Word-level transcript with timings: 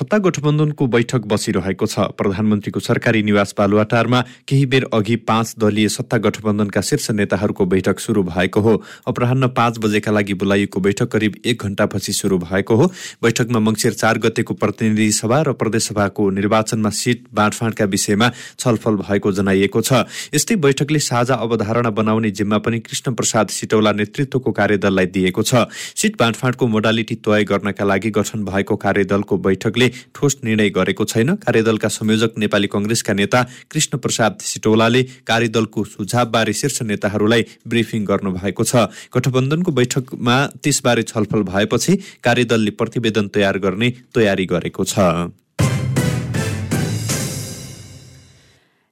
सत्ता 0.00 0.18
गठबन्धनको 0.18 0.86
बैठक 0.86 1.28
बसिरहेको 1.28 1.86
छ। 1.86 2.08
प्रधानमन्त्रीको 2.16 2.80
सरकारी 2.80 3.20
निवास 3.22 3.52
बालुवाटारमा 3.52 4.20
केही 4.48 4.66
बेर 4.66 4.84
अघि 4.88 5.16
पाँच 5.28 5.54
दलीय 5.60 5.88
सत्ता 5.90 6.16
गठबन्धनका 6.24 6.80
शीर्ष 6.80 7.10
नेताहरूको 7.12 7.66
बैठक 7.68 8.00
सुरु 8.00 8.22
भएको 8.24 8.60
हो। 8.60 8.72
अपराह 9.06 9.34
पाँच 9.52 9.78
बजेका 9.78 10.10
लागि 10.10 10.34
बोलाइएको 10.40 10.80
बैठक 10.80 11.08
करिब 11.12 11.36
एक 11.44 11.62
घण्टापछि 11.62 12.12
सुरु 12.12 12.38
भएको 12.40 12.76
हो। 12.76 12.86
बैठकमा 13.20 13.60
मङ्सिर 13.60 13.92
चार 13.92 14.18
गतेको 14.18 14.54
प्रतिनिधि 14.56 15.10
सभा 15.12 15.40
र 15.42 15.52
प्रदेशसभाको 15.60 16.30
निर्वाचनमा 16.30 16.90
सिट 16.90 17.28
बाँडफाँडका 17.34 17.84
विषयमा 17.92 18.30
छलफल 18.56 18.96
भएको 19.04 19.32
जनाइएको 19.32 19.80
छ। 19.82 20.08
यस्तै 20.32 20.56
बैठकले 20.56 20.98
साझा 21.00 21.34
अवधारणा 21.36 21.90
बनाउने 21.92 22.30
जिम्मा 22.32 22.58
पनि 22.64 22.80
कृष्ण 22.80 23.12
प्रसाद 23.12 23.52
सिटौला 23.52 23.92
नेतृत्वको 24.00 24.48
कार्यदललाई 24.48 25.12
दिएको 25.12 25.42
छ। 25.44 25.68
सिट 25.68 26.16
बाँडफाँडको 26.16 26.66
मोडालिटी 26.72 27.20
तय 27.20 27.44
गर्नका 27.44 27.84
लागि 27.84 28.10
गठन 28.16 28.48
भएको 28.48 28.76
कार्यदलको 28.78 29.36
बैठकले 29.36 29.88
ठोस 30.14 30.36
निर्णय 30.44 30.70
गरेको 30.70 31.04
छैन। 31.04 31.34
कार्यदलका 31.38 31.88
संयोजक 31.90 32.38
नेपाली 32.38 32.66
कङ्ग्रेसका 32.66 33.12
नेता 33.12 33.40
कृष्ण 33.70 33.98
प्रसाद 33.98 34.38
सिटौलाले 34.42 35.02
कार्यदलको 35.26 35.84
सुझावबारे 35.86 36.52
शीर्ष 36.52 36.82
नेताहरूलाई 36.82 37.42
ब्रिफिङ 37.66 38.04
गर्नुभएको 38.04 38.64
छ। 38.64 38.88
गठबन्धनको 39.14 39.70
बैठकमा 39.72 40.36
त्यसबारे 40.62 41.02
छलफल 41.02 41.42
भएपछि 41.44 41.96
कार्यदलले 42.24 42.70
प्रतिवेदन 42.72 43.28
तयार 43.28 43.58
गर्ने 43.58 43.88
तयारी 44.14 44.46
गरेको 44.46 44.84
छ। 44.84 44.98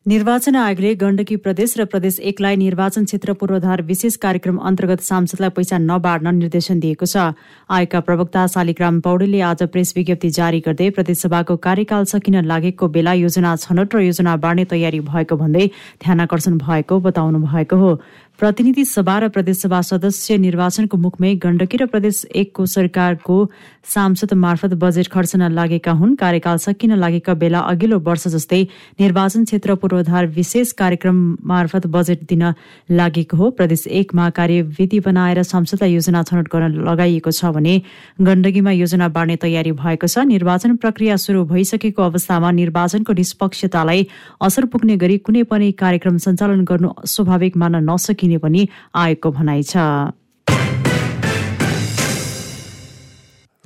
निर्वाचन 0.09 0.57
आयोगले 0.57 0.93
गण्डकी 0.95 1.37
प्रदेश 1.37 1.73
र 1.79 1.85
प्रदेश 1.85 2.19
एकलाई 2.31 2.57
निर्वाचन 2.57 3.05
क्षेत्र 3.05 3.33
पूर्वाधार 3.37 3.81
विशेष 3.85 4.17
कार्यक्रम 4.17 4.59
अन्तर्गत 4.69 5.01
सांसदलाई 5.05 5.51
पैसा 5.53 5.79
नबाड्न 5.79 6.33
निर्देशन 6.35 6.79
दिएको 6.81 7.05
छ। 7.05 7.37
आयोगका 7.69 8.01
प्रवक्ता 8.01 8.47
शालिग्राम 8.49 9.01
पौडेलले 9.05 9.41
आज 9.45 9.63
प्रेस 9.69 9.93
विज्ञप्ति 9.97 10.31
जारी 10.33 10.61
गर्दै 10.65 10.89
प्रदेशसभाको 10.97 11.57
कार्यकाल 11.61 12.05
सकिन 12.09 12.41
लागेको 12.49 12.89
बेला 12.89 13.13
योजना 13.21 13.55
छनौट 13.59 13.95
र 13.95 14.01
योजना 14.09 14.37
बाँड्ने 14.41 14.65
तयारी 14.73 15.01
भएको 15.13 15.37
भन्दै 15.37 15.67
ध्यान 16.01 16.21
आकर्षण 16.25 16.57
भएको 16.57 17.01
बताउनु 17.05 17.45
भएको 17.45 17.77
हो। 17.77 17.93
प्रतिनिधि 18.39 18.85
सभा 18.85 19.19
र 19.19 19.29
प्रदेशसभा 19.35 19.81
सदस्य 19.83 20.37
निर्वाचनको 20.39 20.97
मुखमै 20.97 21.35
गण्डकी 21.43 21.77
र 21.77 21.87
प्रदेश 21.91 22.25
एकको 22.33 22.67
सरकारको 22.71 23.37
सांसद 23.85 24.33
मार्फत 24.35 24.75
बजेट 24.79 25.09
खर्चन 25.11 25.43
लागेका 25.51 25.93
हुन्। 25.93 26.15
कार्यकाल 26.15 26.57
सकिन 26.57 26.95
लागेका 26.95 27.35
बेला 27.35 27.59
अघिल्लो 27.67 27.99
वर्ष 27.99 28.27
जस्तै 28.29 28.63
निर्वाचन 29.01 29.45
क्षेत्र 29.45 29.75
पूर्वाधार 29.75 30.27
विशेष 30.39 30.73
कार्यक्रम 30.79 31.19
मार्फत 31.45 31.87
बजेट 31.91 32.23
दिन 32.31 32.45
लागेको 32.93 33.37
हो। 33.37 33.51
प्रदेश 33.59 33.87
एकमा 33.91 34.29
कार्यविधि 34.39 35.01
बनाएर 35.01 35.43
संसदलाई 35.43 35.93
योजना 35.95 36.23
छनौट 36.23 36.49
गर्न 36.55 36.79
लगाइएको 36.87 37.31
छ 37.35 37.51
भने 37.59 37.75
गण्डकीमा 38.23 38.71
योजना 38.73 39.09
बाँड्ने 39.19 39.37
तयारी 39.43 39.73
भएको 39.83 40.07
छ। 40.07 40.27
निर्वाचन 40.31 40.77
प्रक्रिया 40.79 41.17
सुरु 41.17 41.45
भइसकेको 41.51 42.03
अवस्थामा 42.05 42.51
निर्वाचनको 42.63 43.19
निष्पक्षतालाई 43.19 44.07
असर 44.47 44.71
पुग्ने 44.71 44.97
गरी 45.03 45.19
कुनै 45.27 45.43
पनि 45.51 45.73
कार्यक्रम 45.75 46.17
सञ्चालन 46.23 46.65
गर्नु 46.71 46.95
स्वाभाविक 47.09 47.57
मान्न 47.57 47.85
नसकिने 47.91 48.27
सकिने 48.29 48.39
पनि 48.39 48.69
आयोगको 48.95 49.31
भनाइ 49.33 49.63
छ। 49.63 49.77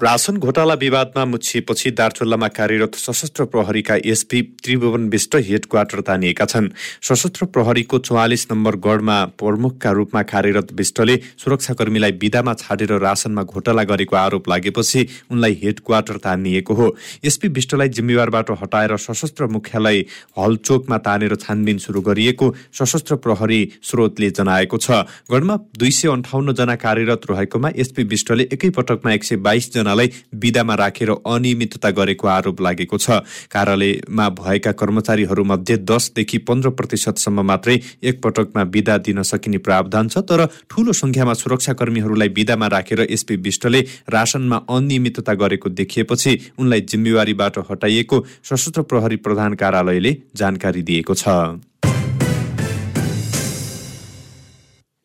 राशन 0.02 0.36
घोटाला 0.36 0.74
विवादमा 0.74 1.24
मुछिएपछि 1.24 1.90
दार्चुल्लामा 1.90 2.46
कार्यरत 2.48 2.94
सशस्त्र 2.94 3.44
प्रहरीका 3.46 3.96
SP 4.04 4.40
Tribhuvan 4.64 5.08
Bista 5.08 5.34
head 5.48 5.66
quarter 5.70 6.00
तानिएका 6.00 6.44
छन्। 6.44 6.68
सशस्त्र 7.08 7.46
प्रहरीको 7.46 7.98
चौवालिस 7.98 8.46
नम्बर 8.52 8.76
गढमा 8.82 9.18
प्रमुखका 9.38 9.90
रूपमा 9.90 10.22
कार्यरत 10.32 10.72
विष्टले 10.72 11.16
सुरक्षाकर्मीलाई 11.38 12.12
विदामा 12.22 12.54
छाडेर 12.54 12.92
राशनमा 12.98 13.42
घोटाला 13.44 13.82
गरेको 13.84 14.16
आरोप 14.16 14.48
लागेपछि 14.48 15.06
उनलाई 15.30 15.58
हेड 15.62 15.80
क्वार्टर 15.86 16.16
तानिएको 16.18 16.74
हो। 16.74 16.90
एसपी 17.24 17.48
विष्टलाई 17.50 17.88
जिम्मेवारबाट 17.94 18.50
हटाएर 18.62 18.96
सशस्त्र 18.98 19.46
मुख्यालय 19.54 20.04
हलचोकमा 20.38 20.98
तानेर 20.98 21.36
छानबिन 21.36 21.78
सुरु 21.78 22.00
गरिएको 22.02 22.54
सशस्त्र 22.80 23.16
प्रहरी 23.22 23.60
स्रोतले 23.84 24.30
जनाएको 24.32 24.78
छ। 24.78 25.06
गढमा 25.30 25.58
दुई 25.78 25.90
सय 25.92 26.08
अन्ठाउन्नजना 26.08 26.76
कार्यरत 26.80 27.30
रहेकोमा 27.30 27.70
एसपी 27.76 28.02
विष्टले 28.10 28.48
एकैपटकमा 28.52 29.12
एक 29.12 29.24
सय 29.24 29.36
बाइसजना 29.46 29.90
जनालाई 29.92 30.10
विदामा 30.34 30.74
राखेर 30.74 31.10
अनियमितता 31.10 31.90
गरेको 31.92 32.28
आरोप 32.28 32.60
लागेको 32.60 32.96
छ। 32.98 33.20
कार्यालयमा 33.52 34.28
भएका 34.32 34.72
कर्मचारीहरूमध्ये 34.72 35.76
दसदेखि 35.84 36.38
पन्ध्र 36.48 36.70
प्रतिशतसम्म 36.72 37.40
मात्रै 37.42 37.76
एकपटकमा 38.02 38.62
विदा 38.72 38.96
दिन 38.98 39.22
सकिने 39.22 39.58
प्रावधान 39.60 40.08
छ 40.08 40.24
तर 40.24 40.46
ठूलो 40.70 40.92
संख्यामा 40.94 41.34
सुरक्षाकर्मीहरूलाई 41.34 42.28
विदामा 42.28 42.66
राखेर 42.68 43.00
एसपी 43.08 43.36
विष्टले 43.38 43.80
राशनमा 44.08 44.56
अनियमितता 44.70 45.34
गरेको 45.34 45.68
देखिएपछि 45.70 46.38
उनलाई 46.58 46.80
जिम्मेवारीबाट 46.88 47.58
हटाइएको 47.70 48.24
सशस्त्र 48.44 48.82
प्रहरी 48.84 49.16
प्रधान 49.26 49.54
कार्यालयले 49.54 50.16
जानकारी 50.36 50.82
दिएको 50.82 51.14
छ। 51.14 51.28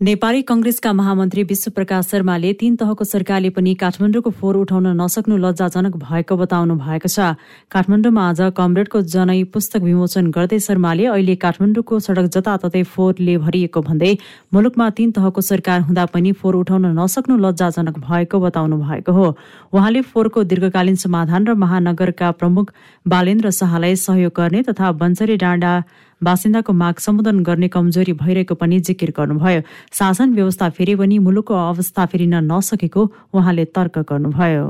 नेपाली 0.02 0.42
कंग्रेसका 0.42 0.92
महामन्त्री 0.94 1.44
विश्वप्रकाश 1.44 2.08
शर्माले 2.08 2.52
तीन 2.54 2.76
तहको 2.78 3.04
सरकारले 3.04 3.50
पनि 3.50 3.74
काठमाडौँको 3.76 4.30
फोहोर 4.30 4.56
उठाउन 4.58 4.88
नसक्नु 5.00 5.38
लज्जाजनक 5.38 5.96
भएको 5.98 6.38
बताउनु 6.38 6.76
भएको 6.78 7.10
छ। 7.10 7.34
काठमाडौँमा 7.74 8.28
आज 8.30 8.42
कमरेडको 8.58 9.02
जनै 9.02 9.44
पुस्तक 9.50 9.82
विमोचन 9.82 10.30
गर्दै 10.30 10.60
शर्माले 10.62 11.06
अहिले 11.08 11.36
काठमाडौँको 11.42 12.00
सड़क 12.00 12.30
जताततै 12.30 12.84
फोहोरले 12.94 13.38
भरिएको 13.42 13.82
भन्दै 13.82 14.14
मुलुकमा 14.54 14.90
तीन 14.94 15.12
तहको 15.18 15.42
सरकार 15.42 15.82
हुँदा 15.90 16.06
पनि 16.14 16.32
फोहोर 16.32 16.56
उठाउन 16.62 16.86
नसक्नु 17.00 17.38
लज्जाजनक 17.42 17.98
भएको 18.06 18.40
बताउनु 18.40 18.78
भएको 18.78 19.12
हो। 19.12 19.28
उहाँले 19.74 20.02
फोहोरको 20.14 20.44
दीर्घकालीन 20.46 20.96
समाधान 21.06 21.48
र 21.48 21.54
महानगरका 21.58 22.32
प्रमुख 22.38 22.74
बालेन्द्र 23.06 23.50
शाहलाई 23.62 23.96
सहयोग 24.06 24.34
गर्ने 24.38 24.62
तथा 24.70 24.92
बन्सरी 25.02 25.38
डाँडा 25.38 25.74
बासिन्दाको 26.22 26.74
माग 26.74 26.96
सम्बोधन 26.98 27.40
गर्ने 27.44 27.68
कमजोरी 27.68 28.14
भइरहेको 28.14 28.56
पनि 28.56 28.80
जिकिर 28.80 29.14
गर्नुभयो। 29.18 29.62
शासन 29.94 30.34
व्यवस्था 30.34 30.70
फेरि 30.70 30.96
पनि 30.96 31.20
मुलुकको 31.20 31.54
अवस्था 31.54 32.06
फेरिन 32.06 32.36
नसकेको 32.52 33.02
उहाँले 33.34 33.66
तर्क 33.76 33.98
गर्नुभयो। 34.10 34.66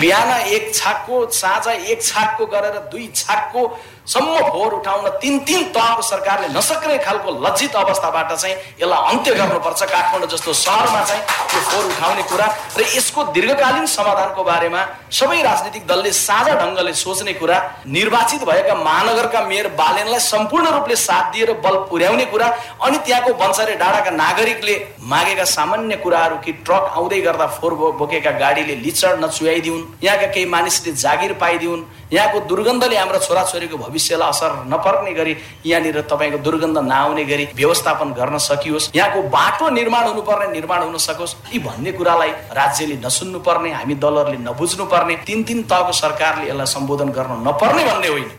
बिहान 0.00 0.28
एक 0.48 0.74
छाकको 0.74 1.26
साँझ 1.28 1.66
एक 1.68 2.02
छाकको 2.02 2.46
गरेर 2.46 2.76
दुई 2.92 3.06
छाकको 3.14 3.62
सम्म 4.06 4.38
फोहोर 4.40 4.72
उठाउन 4.74 5.08
तिन 5.22 5.38
तिन 5.44 5.62
तहको 5.72 6.02
सरकारले 6.02 6.48
नसक्ने 6.50 6.96
खालको 7.00 7.30
लज्जित 7.40 7.74
अवस्थाबाट 7.76 8.32
चाहिँ 8.32 8.54
यसलाई 8.80 9.12
अन्त्य 9.12 9.34
गर्नुपर्छ 9.34 9.82
काठमाडौँ 9.84 10.28
जस्तो 10.30 10.52
सहरमा 10.56 11.02
चाहिँ 11.04 11.22
यो 11.22 11.60
फोहोर 11.60 11.84
उठाउने 11.86 12.22
कुरा 12.30 12.46
र 12.78 12.86
यसको 12.90 13.24
दीर्घकालीन 13.30 13.86
समाधानको 13.88 14.42
बारेमा 14.44 14.80
सबै 15.12 15.42
राजनीतिक 15.42 15.86
दलले 15.86 16.12
साझा 16.18 16.54
ढङ्गले 16.56 16.94
सोच्ने 16.94 17.32
कुरा 17.34 17.58
निर्वाचित 17.88 18.44
भएका 18.44 18.74
महानगरका 18.80 19.40
मेयर 19.46 19.68
बालेनलाई 19.76 20.20
सम्पूर्ण 20.22 20.70
रूपले 20.70 20.96
साथ 20.98 21.30
दिएर 21.32 21.52
बल 21.60 21.76
पुर्याउने 21.90 22.24
कुरा 22.32 22.48
अनि 22.80 22.98
त्यहाँको 23.00 23.34
बन्सरे 23.36 23.74
डाँडाका 23.76 24.10
नागरिकले 24.16 24.74
मागेका 25.06 25.44
सामान्य 25.52 25.96
कुराहरू 26.00 26.36
कि 26.44 26.52
ट्रक 26.64 26.90
आउँदै 26.94 27.20
गर्दा 27.20 27.46
फोहोर 27.52 27.94
बोकेका 27.96 28.30
गाडीले 28.38 28.74
लिचड 28.82 29.24
नचुहाइदिउन् 29.24 29.86
यहाँका 30.02 30.26
केही 30.34 30.46
मानिसले 30.50 30.92
जागिर 30.98 31.32
पाइदिउन् 31.40 31.86
यहाँको 32.12 32.40
दुर्गन्धले 32.48 32.96
हाम्रो 32.96 33.18
छोराछोरीको 33.20 33.76
भविष्यलाई 33.90 34.28
असर 34.28 34.50
नपर्ने 34.70 35.12
गरी 35.12 35.36
यहाँनिर 35.66 36.00
तपाईँको 36.06 36.38
दुर्गन्ध 36.38 36.78
नआउने 36.86 37.24
गरी 37.24 37.44
व्यवस्थापन 37.54 38.08
गर्न 38.14 38.38
सकियोस्। 38.40 38.90
यहाँको 38.96 39.22
बाटो 39.28 39.68
निर्माण 39.70 40.04
हुनुपर्ने 40.08 40.52
निर्माण 40.52 40.82
हुन 40.82 40.96
सकोस्। 40.98 41.36
यी 41.52 41.58
भन्ने 41.60 41.92
कुरालाई 41.92 42.30
राज्यले 42.54 42.96
नसुन्नु 43.04 43.38
पर्ने 43.40 43.70
हामी 43.72 43.94
दलहरूले 43.98 44.38
नबुझ्नु 44.40 44.84
पर्ने 44.86 45.14
तिन 45.26 45.42
तिन 45.42 45.62
तहको 45.66 45.92
सरकारले 45.94 46.48
यसलाई 46.50 46.66
सम्बोधन 46.66 47.08
गर्न 47.10 47.42
नपर्ने 47.48 47.84
भन्ने 47.84 48.08
होइन। 48.08 48.30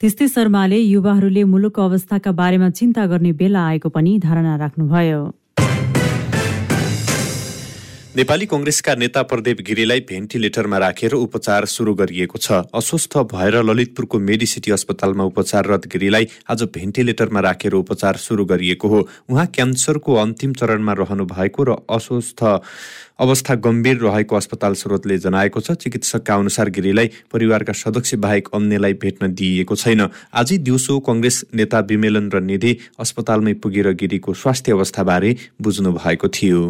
त्यस्तै 0.00 0.26
शर्माले 0.28 0.76
युवाहरूले 0.76 1.42
मुलुकको 1.44 1.82
अवस्थाका 1.82 2.30
बारेमा 2.32 2.68
चिन्ता 2.70 3.06
गर्ने 3.06 3.32
बेला 3.32 3.60
आएको 3.66 3.88
पनि 3.88 4.18
धारणा 4.18 4.56
राख्नुभयो। 4.56 5.20
नेपाली 8.16 8.46
कङ्ग्रेसका 8.46 8.94
नेता 8.94 9.22
प्रदीप 9.22 9.58
गिरीलाई 9.60 10.00
भेन्टिलेटरमा 10.08 10.78
राखेर 10.78 11.12
उपचार 11.14 11.64
सुरु 11.68 11.92
गरिएको 11.94 12.38
छ। 12.38 12.64
अस्वस्थ 12.72 13.16
भएर 13.28 13.60
ललितपुरको 13.60 14.18
मेडिसिटी 14.20 14.70
अस्पतालमा 14.72 15.24
उपचाररत 15.24 15.86
गिरीलाई 15.92 16.28
आज 16.48 16.62
भेन्टिलेटरमा 16.72 17.40
राखेर 17.44 17.74
उपचार 17.76 18.16
सुरु 18.16 18.44
गरिएको 18.46 18.88
हो। 18.88 19.00
उहाँ 19.28 19.46
क्यान्सरको 19.52 20.14
अन्तिम 20.16 20.52
चरणमा 20.56 20.92
रहनु 20.96 21.24
भएको 21.26 21.62
र 21.62 21.76
अस्वस्थ 21.92 22.40
अवस्था 23.20 23.54
गम्भीर 23.60 23.96
रहेको 23.98 24.36
अस्पताल 24.36 24.74
स्रोतले 24.80 25.18
जनाएको 25.20 25.60
छ। 25.60 25.76
चिकित्सकका 25.76 26.34
अनुसार 26.36 26.70
गिरीलाई 26.72 27.10
परिवारका 27.28 27.72
सदस्य 27.74 28.16
बाहेक 28.16 28.48
अन्यलाई 28.56 28.92
भेट्न 28.96 29.32
दिइएको 29.34 29.76
छैन। 29.76 30.08
आजै 30.32 30.58
दिउँसो 30.64 30.98
कङ्ग्रेस 31.04 31.44
नेता 31.52 31.84
विमेलन 31.84 32.32
र 32.32 32.40
निधि 32.40 32.76
अस्पतालमै 32.96 33.54
पुगेर 33.60 33.92
गिरीको 33.92 34.34
स्वास्थ्य 34.34 34.72
अवस्थाबारे 34.72 35.36
बुझ्नु 35.60 35.92
भएको 35.92 36.28
थियो। 36.30 36.64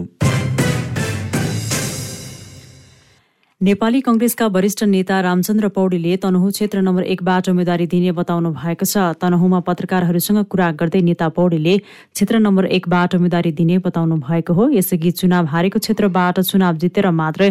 नेपाली 3.66 4.00
कंग्रेसका 4.00 4.46
वरिष्ठ 4.54 4.82
नेता 4.84 5.20
रामचन्द्र 5.20 5.68
पौडेलले 5.76 6.16
तनहु 6.24 6.50
क्षेत्र 6.50 6.80
नम्बर 6.86 7.02
एकबाट 7.14 7.48
उम्मेद्वारी 7.48 7.86
दिने 7.94 8.12
बताउनु 8.14 8.50
भएको 8.54 8.86
छ। 8.86 9.18
तनहुमा 9.18 9.60
पत्रकारहरूसँग 9.66 10.38
कुरा 10.46 10.68
गर्दै 10.82 11.00
नेता 11.02 11.28
पौडेलले 11.34 11.74
क्षेत्र 11.78 12.38
नम्बर 12.38 12.64
एकबाट 12.78 13.14
उम्मेद्वारी 13.18 13.52
दिने 13.58 13.78
बताउनु 13.82 14.16
भएको 14.22 14.54
हो। 14.54 14.68
यसअघि 14.70 15.10
चुनाव 15.18 15.50
हारेको 15.50 15.78
क्षेत्रबाट 15.82 16.40
चुनाव 16.46 16.76
जितेर 16.78 17.10
मात्र 17.10 17.50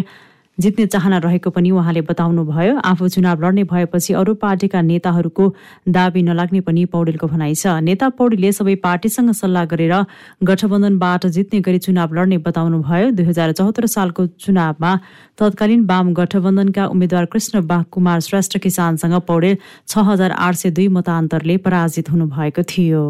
जित्ने 0.58 0.86
चाहना 0.86 1.18
रहेको 1.18 1.50
पनि 1.50 1.70
उहाँले 1.70 2.00
बताउनुभयो। 2.02 2.78
आफू 2.80 3.08
चुनाव 3.08 3.42
लड्ने 3.44 3.64
भएपछि 3.66 4.12
अरू 4.14 4.34
पार्टीका 4.36 4.80
नेताहरूको 4.82 5.44
दावी 5.88 6.22
नलाग्ने 6.22 6.60
पनि 6.60 6.84
पौडेलको 6.88 7.26
भनाइ 7.26 7.54
छ। 7.54 7.66
नेता 7.82 8.08
पौडेलले 8.16 8.52
सबै 8.52 8.74
पार्टीसँग 8.80 9.32
सल्लाह 9.34 9.64
गरेर 9.66 9.94
गठबन्धनबाट 10.42 11.26
जित्ने 11.28 11.60
गरी 11.60 11.78
चुनाव 11.78 12.14
लड्ने 12.14 12.38
बताउनुभयो। 12.40 13.10
दुई 13.12 13.24
हजार 13.26 13.52
चौहत्तर 13.52 13.86
सालको 13.86 14.26
चुनावमा 14.38 14.92
तत्कालीन 15.38 15.84
वाम 15.86 16.12
गठबन्धनका 16.14 16.86
उम्मेद्वार 16.88 17.24
कृष्ण 17.28 17.66
बाघ 17.66 17.84
कुमार 17.92 18.20
श्रेष्ठ 18.22 18.58
किसानसँग 18.58 19.20
पौडेल 19.28 19.56
छ 19.88 20.08
हजार 20.08 20.30
आठ 20.40 20.54
सय 20.56 20.70
दुई 20.72 20.88
मतान्तरले 20.96 21.56
पराजित 21.60 22.10
हुनुभएको 22.10 22.62
थियो। 22.64 23.04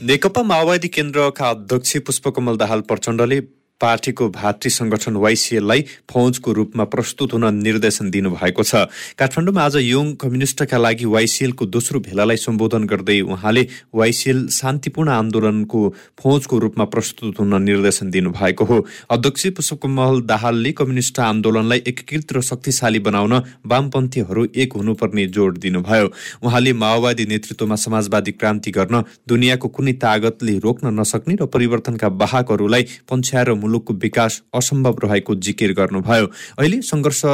नेकपा 0.00 0.42
माओवादी 0.44 0.88
केन्द्रका 0.88 1.48
अध्यक्ष 1.50 1.96
पुष्पकमल 2.06 2.56
दाहाल 2.56 2.80
प्रचण्डले 2.88 3.40
पार्टीको 3.80 4.28
भातृ 4.30 4.70
संगठन 4.70 5.16
वाइसिएललाई 5.18 5.84
फौजको 6.10 6.52
रूपमा 6.52 6.84
प्रस्तुत 6.86 7.32
हुन 7.32 7.44
निर्देशन 7.56 8.10
दिनुभएको 8.10 8.62
छ। 8.62 8.74
काठमाडौँमा 9.18 9.62
आज 9.62 9.76
योङ 9.78 10.12
कम्युनिष्टका 10.16 10.78
लागि 10.78 11.04
वाइसिएलको 11.06 11.66
दोस्रो 11.68 12.00
भेलालाई 12.00 12.36
सम्बोधन 12.38 12.84
गर्दै 12.84 13.20
उहाँले 13.22 13.66
वाइसिएल 13.94 14.46
शान्तिपूर्ण 14.50 15.10
आन्दोलनको 15.12 15.82
फौजको 16.18 16.58
रूपमा 16.58 16.84
प्रस्तुत 16.90 17.38
हुन 17.40 17.62
निर्देशन 17.62 18.10
दिनुभएको 18.10 18.64
हो। 18.64 18.78
अध्यक्ष 19.10 19.46
पुष्पकमल 19.56 20.20
दाहालले 20.26 20.72
कम्युनिष्ट 20.74 21.20
आन्दोलनलाई 21.20 21.82
एकीकृत 21.86 22.32
र 22.32 22.40
शक्तिशाली 22.42 22.98
बनाउन 23.00 23.34
वामपन्थीहरू 23.66 24.46
एक 24.56 24.72
हुनुपर्ने 24.76 25.26
जोड 25.28 25.58
दिनुभयो। 25.58 26.10
उहाँले 26.42 26.72
माओवादी 26.74 27.26
नेतृत्वमा 27.26 27.76
समाजवादी 27.78 28.32
क्रान्ति 28.32 28.70
गर्न 28.70 29.02
दुनियाँको 29.28 29.68
कुनै 29.68 29.92
तागतले 30.02 30.58
रोक्न 30.58 30.94
नसक्ने 31.00 31.34
र 31.36 31.46
परिवर्तनका 31.48 32.08
बाहकहरूलाई 32.18 32.86
पन्छ्याएर 33.08 33.50
मुलुकको 33.68 33.94
विकास 34.00 34.42
असम्भव 34.56 34.96
रहेको 35.04 35.34
जिकिर 35.36 35.72
गर्नुभयो। 35.76 36.26
अहिले 36.58 36.82
सङ्घर्ष 36.82 37.24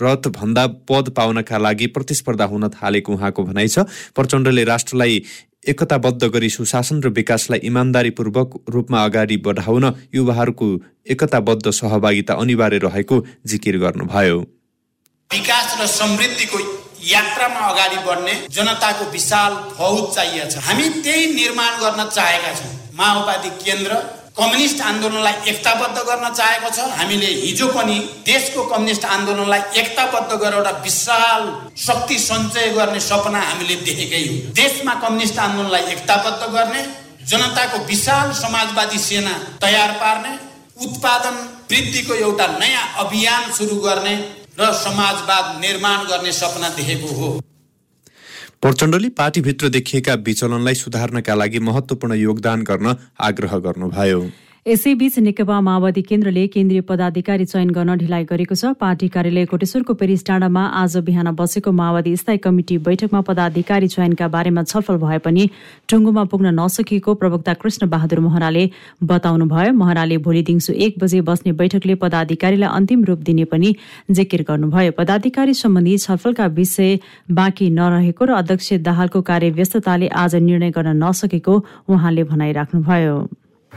रथ 0.00 0.26
भन्दा 0.30 0.66
पद 0.86 1.08
पाउनका 1.10 1.58
लागि 1.58 1.86
प्रतिस्पर्धा 1.94 2.44
हुन 2.46 2.68
थालेको 2.70 3.12
उहाँको 3.12 3.42
भनाइ 3.44 3.68
छ। 3.68 3.86
प्रचण्डले 4.14 4.64
राष्ट्रलाई 4.64 5.22
एकताबद्ध 5.66 6.24
गरी 6.24 6.50
सुशासन 6.50 7.02
र 7.02 7.08
विकासलाई 7.10 7.60
इमान्दारीपूर्वक 7.66 8.50
रूपमा 8.68 8.98
अगाडि 9.04 9.36
बढाउन 9.42 9.84
युवाहरूको 10.14 10.68
एकताबद्ध 11.10 11.70
सहभागिता 11.72 12.34
अनिवार्य 12.36 12.78
रहेको 12.78 13.16
जिकिर 13.44 13.78
गर्नुभयो। 13.78 14.38
विकास 15.30 15.68
र 15.80 15.86
समृद्धिको 15.88 16.58
यात्रामा 17.10 17.60
अगाडि 17.68 17.98
बढ्ने 18.06 18.34
जनताको 18.54 19.10
विशाल 19.10 19.52
फौज 19.74 20.00
चाहिएको 20.14 20.50
छ। 20.50 20.62
हामी 20.62 20.88
त्यही 21.02 21.26
निर्माण 21.34 21.72
गर्न 21.82 22.00
चाहेका 22.08 22.52
छौँ। 22.54 22.72
माओवादी 22.94 23.50
केन्द्र 23.58 23.92
कम्युनिस्ट 24.38 24.80
आन्दोलनलाई 24.80 25.34
एकताबद्ध 25.50 25.98
गर्न 25.98 26.28
चाहेको 26.30 26.68
छ। 26.70 26.78
हामीले 26.94 27.26
हिजो 27.26 27.66
पनि 27.68 27.96
देशको 28.24 28.62
कम्युनिस्ट 28.64 29.04
आन्दोलनलाई 29.06 29.62
एकताबद्ध 29.80 30.30
गरेर 30.32 30.54
एउटा 30.54 30.70
विशाल 30.84 31.42
शक्ति 31.76 32.18
सञ्चय 32.20 32.68
गर्ने 32.76 33.00
सपना 33.02 33.40
हामीले 33.40 33.76
देखेकै 33.82 34.22
हो। 34.26 34.36
देशमा 34.54 34.94
कम्युनिस्ट 35.02 35.38
आन्दोलनलाई 35.38 35.82
एकताबद्ध 35.92 36.52
गर्ने 36.54 36.82
जनताको 37.26 37.78
विशाल 37.86 38.32
समाजवादी 38.36 38.98
सेना 38.98 39.34
तयार 39.60 39.90
पार्ने 40.00 40.32
उत्पादन 40.86 41.36
वृद्धिको 41.70 42.14
एउटा 42.16 42.46
नयाँ 42.58 42.86
अभियान 43.04 43.52
सुरु 43.52 43.76
गर्ने 43.82 44.16
र 44.60 44.72
समाजवाद 44.76 45.60
निर्माण 45.60 46.06
गर्ने 46.06 46.32
सपना 46.32 46.68
देखेको 46.78 47.14
हो। 47.14 47.28
प्रचण्डले 48.62 49.08
पार्टीभित्र 49.08 49.68
देखिएका 49.68 50.14
विचलनलाई 50.26 50.74
सुधार्नका 50.74 51.34
लागि 51.34 51.58
महत्वपूर्ण 51.58 52.14
योगदान 52.14 52.62
गर्न 52.62 52.94
आग्रह 53.20 53.56
गर्नुभयो। 53.56 54.20
यसैबीच 54.68 55.18
नेकपा 55.18 55.60
माओवादी 55.60 56.00
केन्द्रले 56.02 56.46
केन्द्रीय 56.46 56.80
पदाधिकारी 56.84 57.44
चयन 57.44 57.70
गर्न 57.72 57.94
ढिलाइ 57.98 58.24
गरेको 58.28 58.54
छ। 58.54 58.72
पार्टी 58.76 59.08
कार्यालय 59.08 59.44
कोटेश्वरको 59.48 59.94
पेरिस 59.94 60.24
डाँडामा 60.28 60.64
आज 60.80 60.96
बिहान 61.06 61.30
बसेको 61.32 61.72
माओवादी 61.72 62.12
स्थायी 62.16 62.38
कमिटी 62.38 62.76
बैठकमा 62.84 63.20
पदाधिकारी 63.28 63.88
चयनका 63.88 64.28
बारेमा 64.28 64.62
छलफल 64.64 64.96
भए 65.00 65.18
पनि 65.24 65.48
टुङ्गोमा 65.88 66.24
पुग्न 66.28 66.52
नसकेको 66.52 67.14
प्रवक्ता 67.14 67.54
कृष्ण 67.54 67.88
बहादुर 67.88 68.20
महराले 68.20 68.66
बताउनुभयो। 69.04 69.72
महराले 69.74 70.18
भोलि 70.20 70.42
दिउँसो 70.44 70.72
एक 70.84 71.00
बजे 71.00 71.20
बस्ने 71.24 71.56
बैठकले 71.56 71.94
पदाधिकारीलाई 72.04 72.68
अन्तिम 72.74 73.08
रूप 73.08 73.24
दिने 73.24 73.48
पनि 73.48 73.74
जिकिर 74.12 74.44
गर्नुभयो। 74.44 74.92
पदाधिकारी 75.00 75.54
सम्बन्धी 75.56 75.98
छलफलका 75.98 76.52
विषय 76.60 76.98
बाँकी 77.32 77.72
नरहेको 77.72 78.24
र 78.24 78.40
अध्यक्ष 78.44 78.72
दाहालको 78.84 79.26
कार्यव्यस्तताले 79.32 80.14
आज 80.20 80.36
निर्णय 80.44 80.70
गर्न 80.76 80.96
नसकेको 81.02 81.60
उहाँले 81.88 82.22
भनाइराख्नुभयो। 82.28 83.18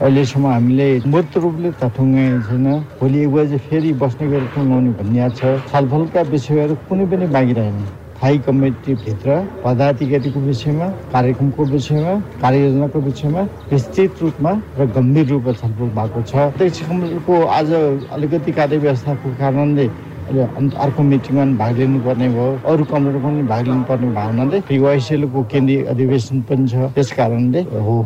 अहिलेसम्म 0.00 0.46
हामीले 0.46 0.86
मूर्त 1.06 1.36
रूपले 1.36 1.70
त 1.78 1.86
ठुङ्गाएको 1.94 2.40
छैन। 2.48 2.66
भोलि 2.98 3.18
एक 3.22 3.30
बजे 3.32 3.58
फेरि 3.68 3.92
बस्ने 4.02 4.26
गरी 4.28 4.46
टुङ्गाउने 4.54 4.90
भन्ने 4.98 5.28
छ। 5.38 5.40
छलफलका 5.68 6.20
विषयहरू 6.32 6.74
कुनै 6.88 7.04
पनि 7.12 7.26
बाँकी 7.28 7.52
रहेन। 7.58 7.76
स्थायी 8.16 8.38
कमिटीभित्र 8.46 9.28
पदाधिकारीको 9.64 10.40
विषयमा 10.48 10.86
कार्यक्रमको 11.12 11.62
विषयमा 11.74 12.14
कार्ययोजनाको 12.42 12.98
विषयमा 13.08 13.42
विस्तृत 13.70 14.22
रूपमा 14.22 14.52
र 14.78 14.86
गम्भीर 14.96 15.26
रूपमा 15.28 15.52
छलफल 15.60 15.88
भएको 15.98 16.22
छ। 16.24 16.32
अध्यक्ष 16.50 16.80
कमिटीको 16.88 17.34
आज 17.58 17.70
अलिकति 18.16 18.52
कार्यव्यवस्थाको 18.58 19.28
कारणले 19.38 19.86
अर्को 20.82 21.02
मिटिङमा 21.12 21.44
भाग 21.60 21.78
लिनुपर्ने 21.78 22.28
भयो। 22.32 22.50
अरू 22.64 22.84
कमिटीमा 22.90 23.28
पनि 23.28 23.42
भाग 23.52 23.64
लिनुपर्ने 23.68 24.10
भावनाले 24.18 24.58
वाइसिएलको 24.88 25.42
केन्द्रीय 25.52 25.84
अधिवेशन 25.94 26.40
पनि 26.48 26.68
छ। 26.68 26.90
त्यस 26.96 27.12
कारणले 27.12 27.60
हो। 27.86 27.96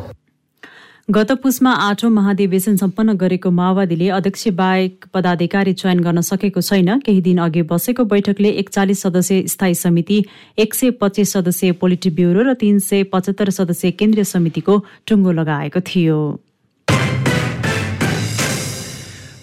गत 1.08 1.30
पुसमा 1.42 1.70
आठौं 1.72 2.08
महाधिवेशन 2.10 2.76
सम्पन्न 2.76 3.12
गरेको 3.16 3.50
माओवादीले 3.50 4.08
अध्यक्ष 4.10 4.48
बाहेक 4.58 5.04
पदाधिकारी 5.14 5.72
चयन 5.72 6.00
गर्न 6.02 6.20
सकेको 6.20 6.60
छैन। 6.60 6.98
केही 7.00 7.20
दिन 7.22 7.38
अघि 7.38 7.62
बसेको 7.62 8.04
बैठकले 8.04 8.50
एकचालिस 8.62 9.02
सदस्यीय 9.02 9.46
स्थायी 9.46 9.74
समिति 9.76 10.18
एक 10.58 10.74
सय 10.74 10.90
पच्चिस 10.98 11.32
सदस्यीय 11.32 11.72
पोलिटी 11.78 12.10
ब्युरो 12.10 12.42
र 12.42 12.54
तीन 12.58 12.78
सय 12.82 13.02
पचहत्तर 13.14 13.50
सदस्यीय 13.54 13.92
केन्द्रीय 13.94 14.24
समितिको 14.24 14.78
टुङ्गो 15.06 15.32
लगाएको 15.32 15.80
थियो। 15.86 16.18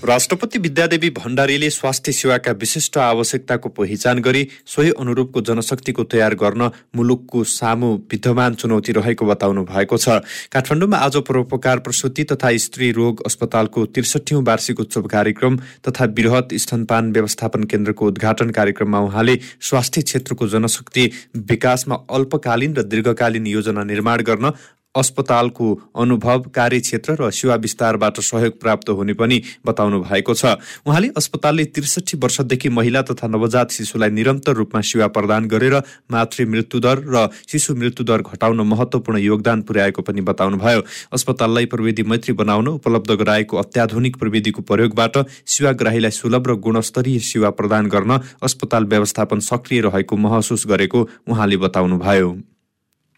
राष्ट्रपति 0.06 0.60
विद्यादेवी 0.60 1.10
भण्डारीले 1.10 1.70
स्वास्थ्य 1.70 2.12
सेवाका 2.12 2.52
विशिष्ट 2.52 2.98
आवश्यकताको 2.98 3.70
पहिचान 3.70 4.20
गरी 4.20 4.48
सोही 4.66 4.90
अनुरूपको 5.00 5.42
जनशक्तिको 5.42 6.04
तयार 6.04 6.34
गर्न 6.36 6.70
मुलुकको 6.96 7.44
सामु 7.44 7.92
विद्यमान 8.12 8.56
चुनौती 8.56 8.92
रहेको 8.92 9.26
बताउनु 9.26 9.64
भएको 9.64 9.98
छ। 9.98 10.20
काठमाडौँमा 10.52 10.98
आज 10.98 11.18
परोपकार 11.30 11.80
प्रसुति 11.80 12.24
तथा 12.34 12.52
स्त्री 12.58 12.92
रोग 12.92 13.26
अस्पतालको 13.26 13.86
त्रिसठौँ 13.88 14.44
वार्षिक 14.44 14.80
उत्सव 14.80 15.08
कार्यक्रम 15.08 15.58
तथा 15.88 16.06
वृहत 16.20 16.54
स्तनपान 16.66 17.12
व्यवस्थापन 17.14 17.64
केन्द्रको 17.64 18.08
उद्घाटन 18.08 18.50
कार्यक्रममा 18.60 19.00
उहाँले 19.08 19.40
स्वास्थ्य 19.62 20.02
क्षेत्रको 20.02 20.48
जनशक्ति 20.50 21.10
विकासमा 21.48 22.04
अल्पकालीन 22.12 22.76
र 22.76 22.84
दीर्घकालीन 22.92 23.48
योजना 23.48 23.84
निर्माण 23.86 24.22
गर्न 24.24 24.52
अस्पतालको 24.96 25.68
अनुभव 25.96 26.40
कार्यक्षेत्र 26.56 27.16
र 27.20 27.30
सेवा 27.32 27.56
विस्तारबाट 27.58 28.20
सहयोग 28.22 28.60
प्राप्त 28.62 28.90
हुने 28.92 29.14
पनि 29.14 29.42
बताउनु 29.66 30.00
भएको 30.02 30.34
छ। 30.34 30.46
उहाँले 30.86 31.08
अस्पतालले 31.18 31.66
त्रिसठी 31.74 32.18
वर्षदेखि 32.18 32.70
महिला 32.70 33.02
तथा 33.04 33.28
नवजात 33.28 33.72
शिशुलाई 33.72 34.10
निरन्तर 34.12 34.54
रूपमा 34.54 34.82
सेवा 34.84 35.08
प्रदान 35.10 35.48
गरेर 35.48 35.76
मातृ 36.12 36.46
मृत्युदर 36.46 37.04
र 37.08 37.28
शिशु 37.48 37.76
मृत्युदर 37.76 38.22
घटाउन 38.24 38.62
महत्वपूर्ण 38.64 39.20
योगदान 39.20 39.62
पुर्याएको 39.64 40.02
पनि 40.04 40.22
बताउनुभयो। 40.24 40.82
अस्पताललाई 41.14 41.66
प्रविधि 41.66 42.04
मैत्री 42.04 42.34
बनाउन 42.36 42.68
उपलब्ध 42.70 43.12
गराएको 43.16 43.58
अत्याधुनिक 43.58 44.18
प्रविधिको 44.18 44.62
प्रयोगबाट 44.62 45.18
सेवाग्राहीलाई 45.48 46.12
सुलभ 46.12 46.48
र 46.48 46.56
गुणस्तरीय 46.62 47.20
सेवा 47.24 47.50
प्रदान 47.50 47.88
गर्न 47.90 48.20
अस्पताल 48.44 48.86
व्यवस्थापन 48.86 49.40
सक्रिय 49.42 49.82
रहेको 49.82 50.18
महसुस 50.18 50.68
गरेको 50.68 51.08
उहाँले 51.28 51.58
बताउनुभयो। 51.58 52.53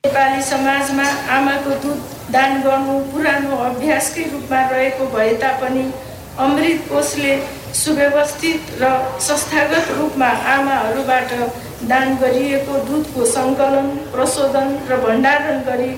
नेपाली 0.05 0.41
समाजमा 0.45 1.05
आमाको 1.35 1.75
दुध 1.83 2.01
दान 2.33 2.51
गर्नु 2.62 2.95
पुरानो 3.12 3.55
अभ्यासकै 3.67 4.24
रूपमा 4.33 4.59
रहेको 4.71 5.05
भए 5.13 5.31
तापनि 5.41 5.85
अमृत 6.45 6.83
कोषले 6.89 7.31
सुव्यवस्थित 7.81 8.69
र 8.81 8.91
संस्थागत 9.27 9.89
रूपमा 10.00 10.27
आमाहरूबाट 10.53 11.33
दान 11.91 12.15
गरिएको 12.21 12.83
दुधको 12.89 13.25
सङ्कलन 13.31 13.89
प्रशोधन 14.13 14.69
र 14.89 15.00
भण्डारण 15.05 15.57
गरी 15.69 15.89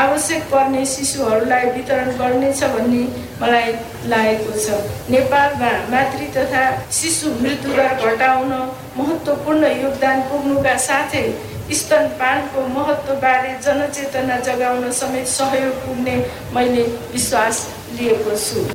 आवश्यक 0.00 0.42
पर्ने 0.50 0.86
शिशुहरूलाई 0.86 1.70
वितरण 1.76 2.10
गर्नेछ 2.18 2.64
भन्ने 2.72 3.04
मलाई 3.42 3.72
लागेको 4.14 4.56
छ। 4.64 4.80
नेपालमा 5.12 5.70
मातृ 5.92 6.32
तथा 6.36 6.64
शिशु 7.02 7.36
मृत्युदर 7.44 8.08
घटाउन 8.08 8.52
महत्त्वपूर्ण 8.98 9.76
योगदान 9.84 10.20
पुग्नुका 10.30 10.76
साथै 10.88 11.26
स्तनपानको 11.74 12.66
महत्त्वबारे 12.68 13.52
जनचेतना 13.62 14.38
जगाउन 14.40 14.90
समेत 14.92 15.26
सहयोग 15.26 15.74
पुग्ने 15.76 16.16
मैले 16.54 16.82
विश्वास 17.12 17.66
लिएको 18.00 18.36
छु। 18.36 18.66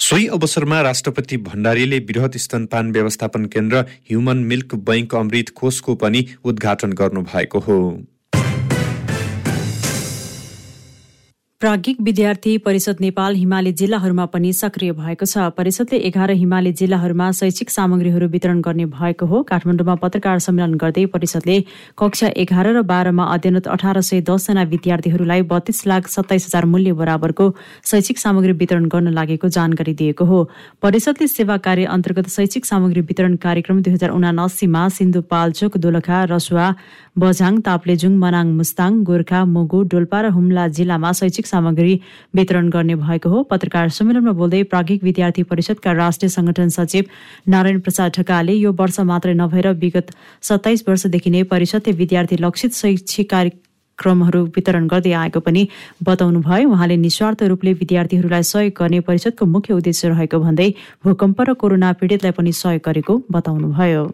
सोही 0.00 0.26
अवसरमा 0.26 0.80
राष्ट्रपति 0.80 1.36
भण्डारीले 1.36 1.98
वृहत 1.98 2.36
स्तनपान 2.36 2.92
व्यवस्थापन 2.92 3.44
केन्द्र 3.44 3.84
ह्युमन 4.10 4.36
मिल्क 4.44 4.74
बैंक 4.74 5.14
अमृत 5.14 5.48
कोषको 5.48 5.94
पनि 5.94 6.26
उद्घाटन 6.44 6.92
गर्नुभएको 6.92 7.58
हो। 7.58 7.78
प्राज्ञिक 11.60 12.00
विद्यार्थी 12.04 12.56
परिषद 12.58 12.96
नेपाल 13.00 13.34
हिमाली 13.34 13.70
जिल्लाहरूमा 13.72 14.24
पनि 14.28 14.52
सक्रिय 14.52 14.92
भएको 14.92 15.24
छ। 15.24 15.44
परिषदले 15.56 15.98
एघार 16.06 16.30
हिमाली 16.30 16.72
जिल्लाहरूमा 16.72 17.30
शैक्षिक 17.32 17.70
सामग्रीहरू 17.70 18.26
वितरण 18.28 18.60
गर्ने 18.60 18.84
भएको 18.86 19.26
हो। 19.26 19.42
काठमाडौँमा 19.42 19.94
पत्रकार 20.02 20.38
सम्मेलन 20.38 20.74
गर्दै 20.76 21.04
परिषदले 21.14 21.56
कक्षा 21.98 22.28
एघार 22.36 22.68
र 22.68 22.82
बाह्रमा 22.82 23.24
अध्ययनरत 23.34 23.68
अठार 23.68 24.00
सय 24.00 24.20
दसजना 24.28 24.62
विद्यार्थीहरूलाई 24.68 25.42
बत्तीस 25.48 25.80
लाख 25.86 26.08
सत्ताइस 26.08 26.46
हजार 26.46 26.64
मूल्य 26.66 26.92
बराबरको 26.92 27.48
शैक्षिक 27.84 28.18
सामग्री 28.18 28.52
वितरण 28.60 28.84
गर्न 28.92 29.16
लागेको 29.16 29.48
जानकारी 29.48 29.94
दिएको 29.94 30.24
हो। 30.24 30.42
परिषदले 30.82 31.26
सेवा 31.28 31.56
कार्य 31.64 31.84
अन्तर्गत 31.96 32.28
शैक्षिक 32.36 32.66
सामग्री 32.66 33.00
वितरण 33.08 33.36
कार्यक्रम 33.46 33.80
दुई 33.80 33.94
हजार 33.94 34.10
उनासीमा 34.12 34.88
सिन्धुपाल्चोक 34.98 35.76
दोलखा 35.78 36.22
रसुवा 36.36 36.68
बझाङ 37.16 37.60
ताप्लेजुङ 37.64 38.12
मनाङ 38.20 38.46
मुस्ताङ 38.52 39.02
गोर्खा 39.08 39.44
मुगु 39.56 39.82
डोल्पा 39.88 40.20
र 40.20 40.36
हुम्ला 40.36 40.68
जिल्लामा 40.76 41.12
सामग्री 41.46 41.94
वितरण 42.34 42.68
गर्ने 42.70 42.94
भएको 42.96 43.28
हो। 43.28 43.42
पत्रकार 43.50 43.88
सम्मेलनमा 43.90 44.32
बोल्दै 44.38 44.62
प्राज्ञिक 44.70 45.04
विद्यार्थी 45.04 45.42
परिषदका 45.44 45.92
राष्ट्रिय 45.94 46.30
संगठन 46.30 46.68
सचिव 46.76 47.04
नारायण 47.48 47.78
प्रसाद 47.80 48.12
ढकालले 48.18 48.54
यो 48.54 48.72
वर्ष 48.80 49.00
मात्रै 49.10 49.34
नभएर 49.34 49.68
विगत 49.84 50.10
सत्ताइस 50.42 50.84
वर्षदेखि 50.88 51.30
नै 51.30 51.42
परिषदले 51.52 51.92
विद्यार्थी 51.96 52.36
लक्षित 52.40 52.74
शैक्षिक 52.74 53.30
कार्यक्रमहरू 53.30 54.44
वितरण 54.56 54.86
गर्दै 54.88 55.12
आएको 55.22 55.40
पनि 55.40 55.62
बताउनु 56.04 56.40
भयो 56.42 56.68
उहाँले 56.70 56.96
निस्वार्थ 57.06 57.42
रूपले 57.52 57.72
विद्यार्थीहरूलाई 57.80 58.42
सहयोग 58.50 58.76
गर्ने 58.80 59.00
परिषदको 59.08 59.46
मुख्य 59.54 59.74
उद्देश्य 59.74 60.08
रहेको 60.08 60.38
भन्दै 60.40 60.68
भूकम्प 61.04 61.40
र 61.48 61.54
कोरोना 61.62 61.92
पीडितलाई 62.00 62.38
पनि 62.38 62.52
सहयोग 62.52 62.86
गरेको 62.86 63.22
बताउनुभयो। 63.32 64.04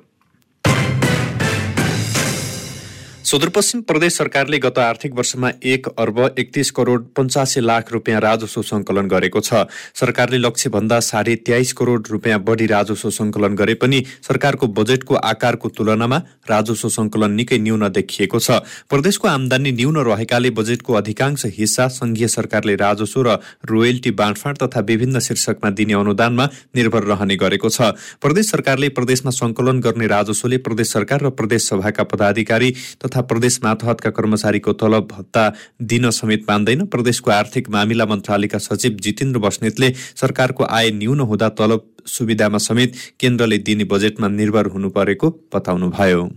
सुदूरपश्चिम 3.33 3.81
प्रदेश 3.83 4.17
सरकारले 4.17 4.59
गत 4.61 4.79
आर्थिक 4.79 5.15
वर्षमा 5.17 5.51
एक 5.65 5.87
अर्ब 5.99 6.19
एकतिस 6.39 6.71
करोड 6.77 7.05
पञ्चासी 7.17 7.61
लाख 7.61 7.93
रुपियाँ 7.93 8.21
राजस्व 8.21 8.63
सङ्कलन 8.63 9.07
गरेको 9.09 9.41
छ। 9.41 9.63
सरकारले 9.97 10.39
लक्ष्यभन्दा 10.39 10.99
साढे 11.01 11.37
तेइस 11.41 11.73
करोड 11.73 12.09
रुपियाँ 12.11 12.39
बढी 12.45 12.67
राजस्व 12.73 13.11
सङ्कलन 13.11 13.55
गरे 13.57 13.75
पनि 13.81 14.03
सरकारको 14.29 14.67
बजेटको 14.79 15.15
आकारको 15.31 15.69
तुलनामा 15.71 16.19
राजस्व 16.51 16.89
सङ्कलन 16.91 17.33
निकै 17.33 17.59
न्यून 17.59 17.89
देखिएको 17.91 18.39
छ। 18.39 18.61
प्रदेशको 18.93 19.29
आमदानी 19.29 19.73
न्यून 19.81 19.97
रहेकाले 20.11 20.51
बजेटको 20.53 20.93
अधिकांश 21.01 21.47
हिस्सा 21.57 21.89
संघीय 21.97 22.29
सरकारले 22.29 22.77
राजस्व 22.85 23.23
र 23.23 23.39
रोयल्टी 23.65 24.11
बाँडफाँड 24.21 24.63
तथा 24.65 24.85
विभिन्न 24.93 25.25
शीर्षकमा 25.29 25.71
दिने 25.81 25.97
अनुदानमा 26.03 26.49
निर्भर 26.77 27.09
रहने 27.15 27.41
गरेको 27.47 27.69
छ। 27.71 27.97
प्रदेश 28.21 28.51
सरकारले 28.51 28.93
प्रदेशमा 29.01 29.37
सङ्कलन 29.41 29.81
गर्ने 29.81 30.13
राजस्वले 30.17 30.63
प्रदेश 30.69 30.93
सरकार 30.93 31.27
र 31.27 31.35
प्रदेश 31.41 31.69
सभाका 31.71 32.09
पदाधिकारी 32.13 32.73
तथा 33.01 33.21
प्रदेश 33.23 33.59
मातहतका 33.65 34.11
कर्मचारीको 34.11 34.73
तलब 34.73 35.09
भत्ता 35.11 35.45
दिन 35.83 36.11
समेत 36.11 36.45
मान्दैन। 36.51 36.85
प्रदेशको 36.87 37.31
आर्थिक 37.31 37.71
मामिला 37.71 38.07
मन्त्रालयका 38.07 38.59
सचिव 38.59 38.93
जितेन्द्र 39.01 39.39
बस्नेतले 39.41 39.93
सरकारको 40.17 40.65
आय 40.65 40.91
न्यून 40.91 41.21
हुँदा 41.23 41.49
तलब 41.59 41.89
सुविधामा 42.07 42.59
समेत 42.59 42.95
केन्द्रले 43.21 43.59
दिने 43.61 43.85
बजेटमा 43.87 44.29
निर्भर 44.29 44.67
हुनु 44.67 44.91
परेको 44.91 45.31
बताउनुभयो। 45.55 46.31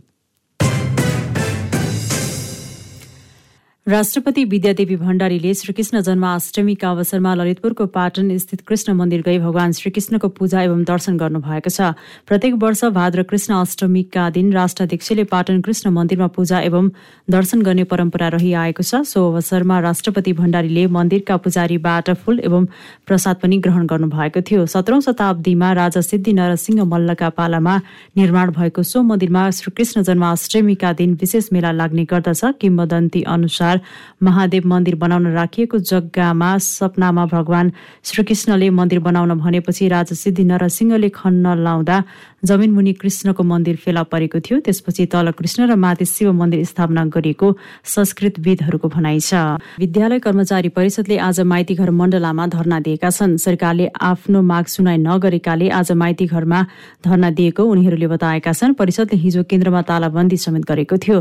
राष्ट्रपति 3.87 4.43
विद्यादेवी 4.43 4.95
भण्डारीले 4.97 5.53
श्रीकृष्ण 5.53 5.99
जन्माष्टमीका 6.01 6.89
अवसरमा 6.91 7.33
ललितपुरको 7.35 7.85
पाटन 7.87 8.37
स्थित 8.37 8.61
कृष्ण 8.67 8.93
मन्दिर 8.93 9.21
गई 9.21 9.37
भगवान 9.39 9.71
श्रीकृष्णको 9.71 10.27
पूजा 10.29 10.61
एवं 10.61 10.81
दर्शन 10.83 11.17
गर्नुभएको 11.17 11.69
छ। 11.69 11.93
प्रत्येक 12.25 12.53
वर्ष 12.63 12.83
भाद्र 12.91 13.23
कृष्ण 13.23 13.53
अष्टमीका 13.55 14.29
दिन 14.29 14.51
राष्ट्राध्यक्षले 14.53 15.23
पाटन 15.29 15.61
कृष्ण 15.61 15.89
मन्दिरमा 15.91 16.27
पूजा 16.33 16.59
एवं 16.61 16.89
दर्शन 17.29 17.61
गर्ने 17.61 17.83
परम्परा 17.85 18.27
रहिआएको 18.33 18.83
छ। 18.83 19.03
सो 19.05 19.27
अवसरमा 19.27 19.79
राष्ट्रपति 19.79 20.33
भण्डारीले 20.33 20.87
मन्दिरका 20.89 21.37
पुजारीबाट 21.45 22.09
फूल 22.25 22.39
एवं 22.41 22.65
प्रसाद 23.05 23.35
पनि 23.37 23.57
ग्रहण 23.61 23.85
गर्नुभएको 23.85 24.41
थियो। 24.41 24.65
सत्रौं 24.65 24.99
शताब्दीमा 25.01 25.71
राजा 25.81 26.01
सिद्धि 26.01 26.33
नरसिंह 26.33 26.83
मल्लका 26.89 27.29
पालामा 27.37 27.77
निर्माण 28.17 28.51
भएको 28.57 28.83
सो 28.83 29.05
मन्दिरमा 29.13 29.45
श्रीकृष्ण 29.61 30.03
जन्माष्टमीका 30.09 30.93
दिन 30.97 31.13
विशेष 31.21 31.53
मेला 31.53 31.71
लाग्ने 31.77 32.09
गर्दछ। 32.09 32.43
किम्बदन्ती 32.61 33.23
अनुसार 33.29 33.73
अनुसार 33.75 34.23
महादेव 34.23 34.67
मन्दिर 34.67 34.95
बनाउन 34.95 35.27
राखिएको 35.33 35.77
जग्गामा 35.79 36.57
सपनामा 36.57 37.25
भगवान 37.25 37.71
श्रीकृष्णले 38.03 38.69
मन्दिर 38.69 38.99
बनाउन 38.99 39.37
भनेपछि 39.39 39.87
राजा 39.87 40.15
सिद्धि 40.15 40.43
नरसिंहले 40.43 41.09
खन्न 41.09 41.55
लाउँदा 41.63 42.03
जमिन 42.45 42.71
मुनि 42.71 42.93
कृष्णको 42.93 43.43
मन्दिर 43.43 43.75
फेला 43.75 44.03
परेको 44.03 44.39
थियो। 44.39 44.59
त्यसपछि 44.59 45.05
तल 45.05 45.31
कृष्ण 45.31 45.65
र 45.65 45.75
माथि 45.75 46.05
शिव 46.05 46.31
मन्दिर 46.31 46.63
स्थापना 46.63 47.05
गरिएको 47.05 47.47
संस्कृतविदहरूको 47.83 48.87
भनाइ 48.87 49.19
छ। 49.19 49.33
विद्यालय 49.79 50.19
कर्मचारी 50.19 50.69
परिषदले 50.69 51.17
आज 51.17 51.39
माइतीघर 51.41 51.89
मण्डलामा 51.89 52.45
धरना 52.47 52.79
दिएका 52.79 53.09
छन्। 53.09 53.37
सरकारले 53.37 53.89
आफ्नो 53.89 54.41
माग 54.41 54.65
सुनाइ 54.65 54.97
नगरेकाले 54.97 55.69
आज 55.69 55.91
माइती 55.91 56.25
घरमा 56.25 56.59
धरना 57.05 57.29
दिएको 57.29 57.63
उनीहरूले 57.65 58.07
बताएका 58.07 58.53
छन्। 58.53 58.73
परिषदले 58.77 59.17
हिजो 59.17 59.43
केन्द्रमा 59.49 59.81
तालाबन्दी 59.81 60.37
समेत 60.37 60.63
गरेको 60.65 60.97
थियो। 60.97 61.19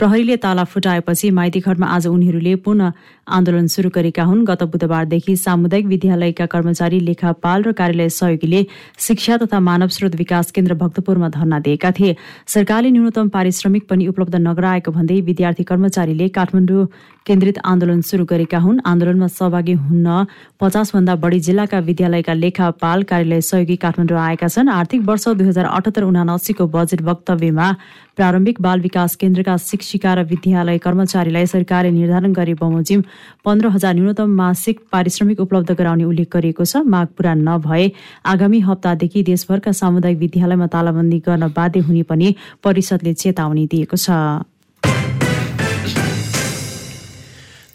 प्रहरीले 0.00 0.36
ताला 0.42 0.62
फुटाएपछि 0.64 1.30
माइती 1.36 1.60
घरमा 1.60 1.86
आज 1.94 2.06
उनीहरूले 2.08 2.54
पुनः 2.64 2.92
आन्दोलन 3.30 3.66
शुरू 3.66 3.90
गरेका 3.94 4.24
हुन्। 4.24 4.44
गत 4.44 4.62
बुधबारदेखि 4.72 5.36
सामुदायिक 5.36 5.86
विद्यालयका 5.86 6.46
कर्मचारी 6.46 7.00
लेखापाल 7.00 7.62
र 7.62 7.72
कार्यालय 7.72 8.08
सहयोगीले 8.10 8.60
शिक्षा 8.98 9.36
तथा 9.36 9.60
मानव 9.60 9.88
स्रोत 9.88 10.14
विकास 10.16 10.50
केन्द्र 10.50 10.74
भक्तपुरमा 10.74 11.28
धरना 11.30 11.58
दिएका 11.60 11.90
थिए। 11.92 12.16
सरकारले 12.46 12.90
न्यूनतम 12.90 13.28
पारिश्रमिक 13.30 13.88
पनि 13.88 14.06
उपलब्ध 14.06 14.36
नगराएको 14.40 14.90
भन्दै 14.90 15.20
विद्यार्थी 15.22 15.64
कर्मचारीले 15.64 16.28
काठमाडौँ 16.30 16.86
केन्द्रित 17.26 17.58
आन्दोलन 17.64 18.00
शुरू 18.02 18.24
गरेका 18.26 18.58
हुन्। 18.58 18.80
आन्दोलनमा 18.82 19.26
सहभागी 19.30 19.72
हुन 19.80 20.08
पचासभन्दा 20.60 21.14
बढी 21.16 21.40
जिल्लाका 21.40 21.78
विद्यालयका 21.88 22.34
लेखापाल 22.34 23.02
कार्यालय 23.10 23.40
सहयोगी 23.40 23.76
काठमाडौँ 23.76 24.18
आएका 24.18 24.48
छन्। 24.48 24.68
आर्थिक 24.70 25.00
वर्ष 25.06 25.28
दुई 25.30 25.46
हजार 25.48 25.66
अठहत्तर 25.66 26.02
उनासीको 26.04 26.66
बजेट 26.66 27.02
वक्तव्यमा 27.02 27.68
प्रारम्भिक 28.16 28.60
बाल 28.60 28.80
विकास 28.80 29.16
केन्द्रका 29.16 29.56
शिक्षिका 29.60 30.14
र 30.14 30.24
विद्यालय 30.26 30.78
कर्मचारीलाई 30.78 31.46
सरकारले 31.46 31.90
निर्धारण 31.90 32.32
गरे 32.32 32.54
बमोजिम 32.54 33.00
पन्ध्र 33.44 33.68
हजार 33.68 33.94
न्यूनतम 33.94 34.30
मासिक 34.34 34.80
पारिश्रमिक 34.92 35.40
उपलब्ध 35.40 35.72
गराउने 35.72 36.04
उल्लेख 36.04 36.28
गरिएको 36.32 36.64
छ। 36.64 36.76
माग 36.86 37.06
पूरा 37.16 37.34
नभए 37.34 37.90
आगामी 38.26 38.60
हप्तादेखि 38.60 39.22
देशभरका 39.22 39.72
सामुदायिक 39.72 40.18
विद्यालयमा 40.18 40.66
तालाबन्दी 40.66 41.18
गर्न 41.26 41.48
बाध्य 41.56 41.80
हुने 41.80 42.02
पनि 42.02 42.34
परिषदले 42.64 43.12
चेतावनी 43.14 43.66
दिएको 43.66 43.96
छ। 43.96 44.10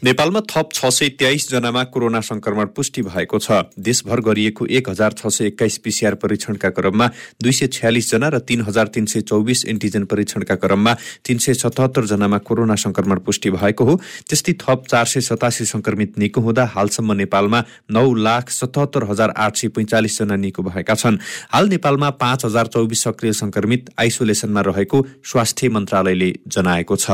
नेपालमा 0.04 0.40
थप 0.42 0.70
छ 0.74 0.90
सय 0.92 1.10
तेइस 1.10 1.50
जनामा 1.50 1.84
कोरोना 1.84 2.20
संक्रमण 2.22 2.66
पुष्टि 2.76 3.02
भएको 3.02 3.38
छ। 3.40 3.52
देशभर 3.80 4.20
गरिएको 4.22 4.66
एक 4.70 4.90
हजार 4.90 5.14
छ 5.14 5.28
सय 5.28 5.46
एक्काइस 5.46 5.78
पिसिआर 5.78 6.16
परीक्षणका 6.16 6.70
क्रममा 6.70 7.08
दुई 7.44 7.52
सय 7.52 7.68
छ्यालिस 7.68 8.10
जना 8.12 8.30
र 8.30 8.40
तीन 8.42 8.62
हजार 8.62 8.88
तीन 8.88 9.06
सय 9.06 9.22
चौबिस 9.24 9.66
एन्टिजेन 9.66 10.06
परीक्षणका 10.06 10.56
क्रममा 10.56 10.94
तीन 11.26 11.38
सय 11.38 11.54
सतहत्तर 11.56 12.06
जनामा 12.06 12.38
कोरोना 12.44 12.76
संक्रमण 12.76 13.20
पुष्टि 13.26 13.50
भएको 13.52 13.86
हो। 13.86 13.96
त्यस्तै 14.30 14.54
थप 14.62 14.84
चार 14.90 15.06
सय 15.06 15.22
सतासी 15.22 15.66
संक्रमित 15.66 16.20
निको 16.20 16.42
हुँदा 16.42 16.66
हालसम्म 16.76 17.14
नेपालमा 17.24 17.64
नौ 17.90 18.14
लाख 18.20 18.50
सतहत्तर 18.52 19.10
हजार 19.10 19.34
आठ 19.40 19.58
सय 19.58 19.68
पैँचालिस 19.72 20.20
जना 20.20 20.36
निको 20.36 20.64
भएका 20.64 20.96
छन्। 20.96 21.18
हाल 21.50 21.70
नेपालमा 21.70 22.10
पाँच 22.22 22.46
हजार 22.46 22.68
चौबिस 22.68 23.04
सक्रिय 23.04 23.34
संक्रमित 23.34 23.90
आइसोलेसनमा 24.00 24.62
रहेको 24.62 25.06
स्वास्थ्य 25.26 25.70
मन्त्रालयले 25.72 26.34
जनाएको 26.48 26.96
छ। 26.98 27.12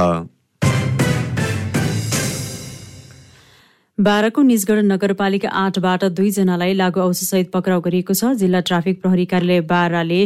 बाह्रको 4.01 4.41
निजगढ 4.41 4.79
नगरपालिका 4.83 5.49
आठबाट 5.61 6.03
दुईजनालाई 6.17 6.73
लागू 6.75 7.01
औषधसहित 7.01 7.49
पक्राउ 7.53 7.81
गरिएको 7.81 8.13
छ। 8.13 8.33
जिल्ला 8.35 8.59
ट्राफिक 8.65 9.01
प्रहरी 9.01 9.25
कार्यालय 9.33 9.61
बाह्रले 9.69 10.21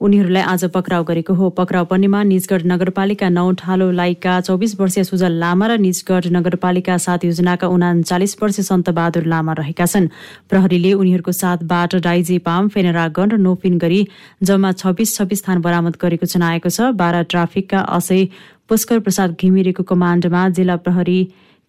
उनीहरूलाई 0.00 0.42
आज 0.42 0.64
पक्राउ 0.70 1.04
गरेको 1.08 1.34
हो। 1.34 1.48
पक्राउ 1.56 1.84
पर्नेमा 1.90 2.22
निजगढ 2.30 2.62
नगरपालिका 2.66 3.28
नौ 3.28 3.46
ठालोलाईका 3.58 4.38
चौबिस 4.46 4.78
वर्षीय 4.78 5.04
सुजल 5.04 5.34
लामा 5.42 5.66
र 5.66 5.78
निजगढ 5.82 6.30
नगरपालिका 6.30 6.98
सात 7.02 7.24
योजनाका 7.24 7.66
उनाचालिस 7.74 8.36
वर्षीय 8.38 8.64
सन्तबहादुर 8.70 9.26
लामा 9.26 9.52
रहेका 9.58 9.86
छन्। 9.86 10.10
प्रहरीले 10.46 10.92
उनीहरूको 10.94 11.32
साथबाट 11.42 12.00
डाइजेपाम 12.06 12.68
फेनरागन 12.70 13.30
र 13.34 13.42
नोपिन 13.42 13.78
गरी 13.82 14.00
जम्मा 14.46 14.72
छब्बिस 14.78 15.18
छब्बिस 15.18 15.46
थान 15.48 15.66
बरामद 15.66 15.98
गरेको 15.98 16.26
जनाएको 16.30 16.70
छ। 16.70 16.94
बाह्र 16.94 17.26
ट्राफिकका 17.30 17.86
असै 17.98 18.24
पुष्कर 18.70 18.98
प्रसाद 19.06 19.40
घिमिरेको 19.40 19.82
कमाण्डमा 19.90 20.48
जिल्ला 20.54 20.76
प्रहरी 20.86 21.20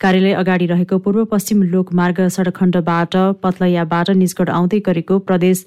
कार्यालय 0.04 0.34
अगाडि 0.36 0.66
रहेको 0.68 0.98
पूर्व 1.00 1.24
पश्चिम 1.32 1.64
लोकमार्ग 1.74 2.28
सडक 2.36 2.56
खण्डबाट 2.58 3.16
पत्लैयाबाट 3.44 4.10
निस्कट 4.22 4.50
आउँदै 4.52 4.80
गरेको 4.88 5.20
प्रदेश 5.30 5.66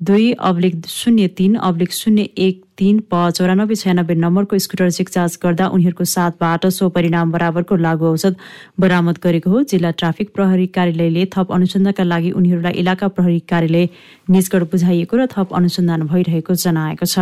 दुई 0.00 0.30
अब्लिक 0.48 0.76
शून्य 0.88 1.28
तीन 1.38 1.54
अब्लिक 1.68 1.92
शून्य 1.92 2.22
एक 2.44 2.62
तीन 2.78 3.00
प 3.10 3.30
चौरानब्बे 3.36 3.74
छयानब्बे 3.74 4.14
नम्बरको 4.16 4.58
स्कुटर 4.64 4.90
चेकचार्ज 4.90 5.36
गर्दा 5.42 5.66
उनीहरूको 5.76 6.04
साथबाट 6.12 6.66
सो 6.72 6.88
परिणाम 6.96 7.32
बराबरको 7.32 7.76
लागू 7.76 8.06
औषध 8.10 8.36
बरामद 8.80 9.18
गरेको 9.24 9.50
हो। 9.50 9.62
जिल्ला 9.70 9.90
ट्राफिक 10.00 10.32
प्रहरी 10.34 10.66
कार्यालयले 10.76 11.26
थप 11.36 11.52
अनुसन्धानका 11.52 12.04
लागि 12.04 12.30
उनीहरूलाई 12.32 12.72
इलाका 12.82 13.08
प्रहरी 13.16 13.40
कार्यालय 13.52 13.88
निजगढ 14.30 14.70
बुझाइएको 14.72 15.16
र 15.16 15.26
थप 15.36 15.52
अनुसन्धान 15.60 16.06
भइरहेको 16.08 16.54
जनाएको 16.64 17.06
छ। 17.06 17.18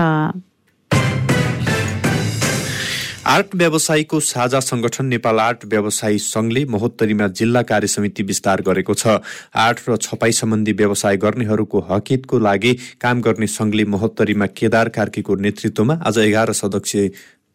आर्ट 3.29 3.55
व्यवसायीको 3.55 4.19
साझा 4.21 4.61
संगठन 4.61 5.07
नेपाल 5.07 5.39
आर्ट 5.39 5.65
व्यवसायी 5.65 6.19
संघले 6.19 6.65
महोत्तरीमा 6.67 7.27
जिल्ला 7.37 7.63
कार्य 7.63 7.87
समिति 7.87 8.23
विस्तार 8.25 8.63
गरेको 8.65 8.95
छ। 8.95 9.21
आर्ट 9.55 9.85
र 9.89 9.97
छपाई 9.99 10.33
सम्बन्धी 10.33 10.73
व्यवसाय 10.73 11.17
गर्नेहरूको 11.21 11.87
हकितको 11.91 12.39
लागि 12.41 12.75
काम 13.01 13.21
गर्ने 13.21 13.47
संघले 13.53 13.85
महोत्तरीमा 13.87 14.47
केदार 14.57 14.89
कार्कीको 14.89 15.35
नेतृत्वमा 15.37 16.03
आज 16.09 16.19
एघार 16.19 16.53
सदस्यीय 16.57 17.11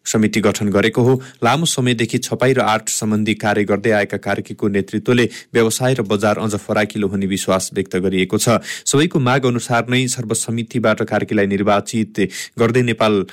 समिति 0.06 0.40
गठन 0.42 0.70
गरेको 0.70 1.02
हो। 1.02 1.14
लामो 1.44 1.66
समयदेखि 1.66 2.18
छपाई 2.20 2.54
र 2.54 2.60
आर्ट 2.62 2.90
सम्बन्धी 2.92 3.34
कार्य 3.34 3.64
गर्दै 3.64 3.92
आएका 3.98 4.18
कार्कीको 4.20 4.68
नेतृत्वले 4.68 5.26
व्यवसाय 5.54 5.94
र 5.94 6.02
बजार 6.04 6.38
अझ 6.38 6.56
फराकिलो 6.60 7.08
हुने 7.08 7.26
विश्वास 7.26 7.70
व्यक्त 7.74 7.96
गरिएको 7.98 8.38
छ। 8.38 8.60
सबैको 8.84 9.20
माग 9.20 9.46
अनुसार 9.48 9.88
नै 9.90 10.06
सर्वसमितिबाट 10.10 11.02
कार्कीलाई 11.08 11.48
निर्वाचित 11.48 12.20
गर्दै 12.60 12.82
नेपाल 12.84 13.26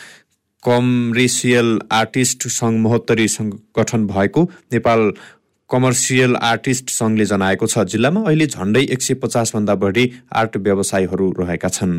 कमर्सियल 0.63 1.79
आर्टिस्ट 1.93 2.49
सङ्घ 2.49 2.77
महोत्तरी 2.81 3.27
गठन 3.79 4.07
भएको 4.07 4.43
नेपाल 4.73 5.13
कमर्सियल 5.71 6.37
आर्टिस्ट 6.37 6.91
सङ्घले 6.91 7.25
जनाएको 7.25 7.67
छ। 7.67 7.85
जिल्लामा 7.85 8.21
अहिले 8.21 8.47
झण्डै 8.47 8.83
एक 8.85 9.03
सय 9.03 9.15
पचासभन्दा 9.15 9.75
बढी 9.75 10.05
आर्ट 10.33 10.57
व्यवसायीहरू 10.57 11.31
रहेका 11.39 11.69
छन्। 11.69 11.95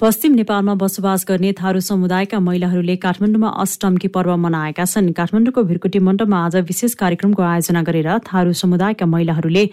पश्चिम 0.00 0.32
नेपालमा 0.34 0.72
बसोबास 0.76 1.24
गर्ने 1.28 1.52
थारू 1.56 1.80
समुदायका 1.80 2.38
महिलाहरूले 2.38 2.96
काठमाडौँमा 3.00 3.48
अष्टमकी 3.62 4.08
पर्व 4.12 4.34
मनाएका 4.36 4.84
छन्। 4.84 5.08
काठमाडौँको 5.16 5.62
भिरकुटी 5.64 5.98
मण्डपमा 6.04 6.36
आज 6.46 6.56
विशेष 6.68 6.94
कार्यक्रमको 7.00 7.42
आयोजना 7.42 7.82
गरेर 7.82 8.08
थारू 8.28 8.52
समुदायका 8.52 9.06
महिलाहरूले 9.08 9.64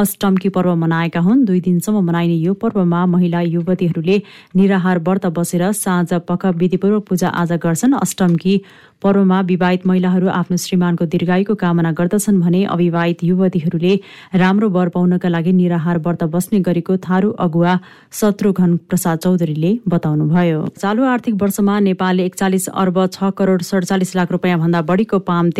अष्टमकी 0.00 0.48
पर्व 0.56 0.74
मनाएका 0.80 1.20
हुन्। 1.20 1.44
दुई 1.44 1.60
दिनसम्म 1.60 2.00
मनाइने 2.08 2.36
यो 2.36 2.54
पर्वमा 2.56 3.04
महिला 3.06 3.40
युवतीहरूले 3.52 4.16
निराहार 4.56 4.98
व्रत 5.04 5.26
बसेर 5.36 5.70
साँझ 5.74 6.24
पख 6.24 6.46
विधिपूर्वक 6.56 7.04
पूजा 7.08 7.28
आज 7.36 7.52
गर्छन्। 7.60 8.00
अष्टमकी 8.00 8.60
पर्वमा 9.02 9.40
विवाहित 9.44 9.86
महिलाहरू 9.86 10.28
आफ्नो 10.32 10.56
श्रीमानको 10.56 11.04
दीर्घायुको 11.12 11.54
कामना 11.54 11.92
गर्दछन् 11.92 12.40
भने 12.40 12.64
अविवाहित 12.72 13.24
युवतीहरूले 13.24 13.92
राम्रो 14.40 14.68
वर 14.72 14.88
पाउनका 14.96 15.28
लागि 15.28 15.52
निराहार 15.52 15.98
व्रत 16.00 16.24
बस्ने 16.32 16.60
गरेको 16.64 16.96
थारू 17.04 17.30
अगुवा 17.46 17.78
शत्रुघ्न 18.20 18.76
प्रसाद 18.88 19.18
चौधरीले 19.18 19.65
बताउनुभयो। 19.88 20.60
चालु 20.80 21.04
आर्थिक 21.04 21.34
वर्षमा 21.42 21.78
नेपालले 21.80 22.24
एकचालिस 22.24 22.68
अर्ब 22.68 22.96
छ 23.06 23.30
करोड 23.38 23.62
सडचालिस 23.62 24.16
लाख 24.16 24.32
रुपियाँ 24.32 24.58
भन्दा 24.58 24.82
बढीको 24.82 25.18
पाम 25.28 25.50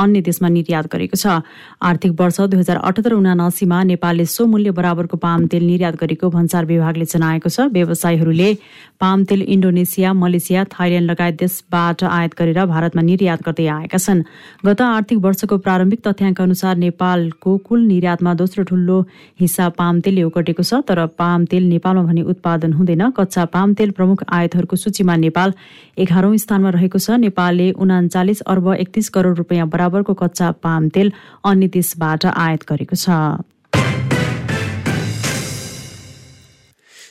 अन्य 0.00 0.20
देशमा 0.22 0.48
निर्यात 0.48 0.86
गरेको 0.88 1.16
छ। 1.16 1.44
आर्थिक 1.80 2.12
वर्ष 2.20 2.40
दुई 2.42 2.58
हजार 2.58 2.76
अठहत्तर 2.80 3.12
उनासीमा 3.14 3.82
नेपालले 3.84 4.24
सो 4.26 4.46
मूल्य 4.46 4.70
बराबरको 4.72 5.16
पाम 5.16 5.46
तेल 5.46 5.64
निर्यात 5.66 5.94
गरेको 6.00 6.30
भन्सार 6.30 6.64
विभागले 6.64 7.04
जनाएको 7.06 7.48
छ। 7.48 7.68
व्यवसायीहरूले 7.70 8.50
पाम 9.00 9.24
तेल 9.24 9.42
इन्डोनेसिया 9.44 10.12
मलेसिया 10.12 10.64
थाइल्याण्ड 10.72 11.10
लगायत 11.10 11.34
देशबाट 11.38 12.04
आयात 12.04 12.32
गरेर 12.38 12.64
भारतमा 12.66 13.02
निर्यात 13.02 13.40
गर्दै 13.46 13.66
आएका 13.68 13.98
छन्। 13.98 14.22
गत 14.66 14.80
आर्थिक 14.80 15.18
वर्षको 15.20 15.56
प्रारम्भिक 15.58 16.00
तथ्याङ्क 16.06 16.40
अनुसार 16.40 16.76
नेपालको 16.76 17.56
कुल 17.68 17.80
निर्यातमा 17.86 18.34
दोस्रो 18.34 18.64
ठूलो 18.64 18.98
हिस्सा 19.40 19.68
पाम 19.78 20.00
तेलले 20.00 20.22
ओगटेको 20.22 20.62
छ 20.62 20.80
तर 20.88 21.04
पाम 21.18 21.44
तेल 21.46 21.68
नेपालमा 21.68 22.02
भने 22.08 22.22
उत्पादन 22.32 22.72
हुँदैन। 22.72 23.10
कच्चा 23.16 23.44
पाम 23.52 23.74
तेल 23.74 23.90
प्रमुख 23.92 24.24
आयातहरूको 24.28 24.76
सूचीमा 24.76 25.16
नेपाल 25.16 25.52
एघारौं 25.98 26.36
स्थानमा 26.36 26.70
रहेको 26.70 26.98
छ। 26.98 27.18
नेपालले 27.20 27.70
उनाचालिस 27.76 28.40
अर्ब 28.46 28.66
एकतिस 28.74 29.08
करोड 29.10 29.36
रुपियाँ 29.38 29.66
बराबरको 29.90 30.14
कच्चा 30.14 30.50
पाम 30.62 30.88
तेल 30.94 31.12
अन्य 31.44 31.66
देशबाट 31.68 32.26
आयात 32.26 32.62
गरेको 32.70 32.96
छ। 32.96 33.10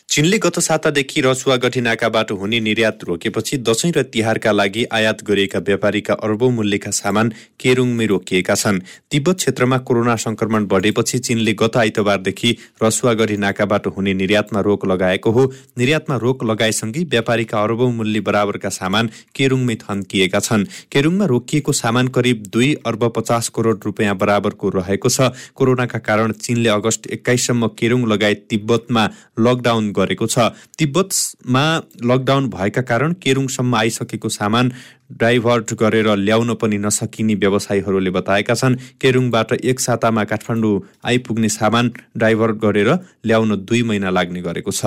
चीनले 0.10 0.38
गत 0.38 0.58
सातादेखि 0.60 1.22
रसुवा 1.22 1.56
गठी 1.64 1.82
नाकाबाट 1.82 2.32
हुने 2.34 2.60
निर्यात 2.60 3.04
रोकेपछि 3.08 3.58
दशैं 3.60 3.92
र 3.94 4.02
तिहारका 4.04 4.52
लागि 4.52 4.86
आयात 4.90 5.22
गरिएका 5.24 5.60
व्यापारीका 5.62 6.14
अर्बौं 6.26 6.50
मूल्यका 6.52 6.92
सामान 6.92 7.30
केरुङमै 7.62 8.06
रोकिएका 8.06 8.56
छन्। 8.56 8.80
तिब्बत 9.12 9.36
क्षेत्रमा 9.38 9.78
कोरोना 9.80 10.16
संक्रमण 10.16 10.66
बढेपछि 10.66 11.20
चीनले 11.20 11.54
गत 11.54 11.78
आइतबारदेखि 11.78 12.56
रसुवा 12.84 13.14
गढी 13.14 13.38
नाकाबाट 13.38 13.88
हुने 13.88 14.14
निर्यातमा 14.14 14.60
रोक 14.60 14.86
लगाएको 14.88 15.32
हो। 15.32 15.44
निर्यातमा 15.78 16.16
रोक 16.18 16.44
लगाएसँगै 16.44 17.04
व्यापारीका 17.06 17.62
अर्बौं 17.62 17.92
मूल्य 17.94 18.20
बराबरका 18.26 18.70
सामान 18.72 19.10
केरुङमै 19.36 19.76
थन्किएका 19.86 20.40
छन्। 20.40 20.66
केरुङमा 20.90 21.26
रोकिएको 21.26 21.72
सामान 21.74 22.08
करिब 22.10 22.50
दुई 22.50 22.74
अर्ब 22.86 23.08
पचास 23.16 23.50
करोड 23.54 23.86
रुपियाँ 23.86 24.18
बराबरको 24.18 24.70
रहेको 24.72 25.10
छ। 25.10 25.30
कोरोनाका 25.54 26.00
कारण 26.02 26.32
चीनले 26.42 26.70
अगस्त 26.72 27.08
एक्काइससम्म 27.14 27.68
केरुङ 27.78 28.10
लगायत 28.10 28.46
तिब्बतमा 28.50 29.08
लकडाउन 29.46 29.98
गरेको 30.00 30.26
छ। 30.28 30.52
तिब्बतमा 30.80 31.66
लकडाउन 32.04 32.50
भएका 32.50 32.82
कारण 32.84 33.14
केरुङसम्म 33.24 33.76
आइसकेको 33.76 34.30
सामान 34.30 34.72
डाइभर्ट 35.20 35.74
गरेर 35.76 36.08
ल्याउन 36.18 36.54
पनि 36.56 36.78
नसकिने 36.78 37.36
व्यवसायीहरूले 37.36 38.12
बताएका 38.12 38.54
छन्। 38.54 38.80
केरुङबाट 39.02 39.52
एक 39.62 39.80
सातामा 39.80 40.24
काठमाडौँ 40.26 40.76
आइपुग्ने 41.06 41.50
सामान 41.50 41.92
डाइभर्ट 42.18 42.56
गरेर 42.62 42.90
ल्याउन 43.26 43.56
दुई 43.66 43.82
महिना 43.84 44.10
लाग्ने 44.10 44.42
गरेको 44.42 44.72
छ। 44.72 44.86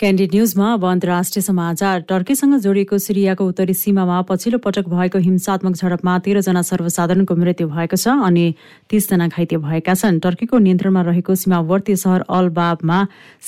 क्यान्डिड 0.00 0.34
न्युजमा 0.34 0.72
अब 0.72 0.84
अन्तर्राष्ट्रिय 0.84 1.42
समाचार 1.42 2.00
टर्कीसँग 2.08 2.54
जोडिएको 2.60 2.96
सिरियाको 3.00 3.44
उत्तरी 3.48 3.74
सीमामा 3.74 4.20
पछिल्लो 4.28 4.58
पटक 4.64 4.88
भएको 4.88 5.18
हिंसात्मक 5.18 5.74
झडपमा 5.74 6.18
तेह्रजना 6.26 6.62
सर्वसाधारणको 6.62 7.34
मृत्यु 7.34 7.68
भएको 7.68 7.96
छ 7.96 8.12
अनि 8.28 8.44
तीसजना 8.90 9.28
घाइते 9.28 9.56
भएका 9.56 9.94
छन्। 9.94 10.18
टर्कीको 10.20 10.58
नियन्त्रणमा 10.58 11.02
रहेको 11.08 11.34
सीमावर्ती 11.34 11.96
सहर 11.96 12.24
अलबाबमा 12.28 12.98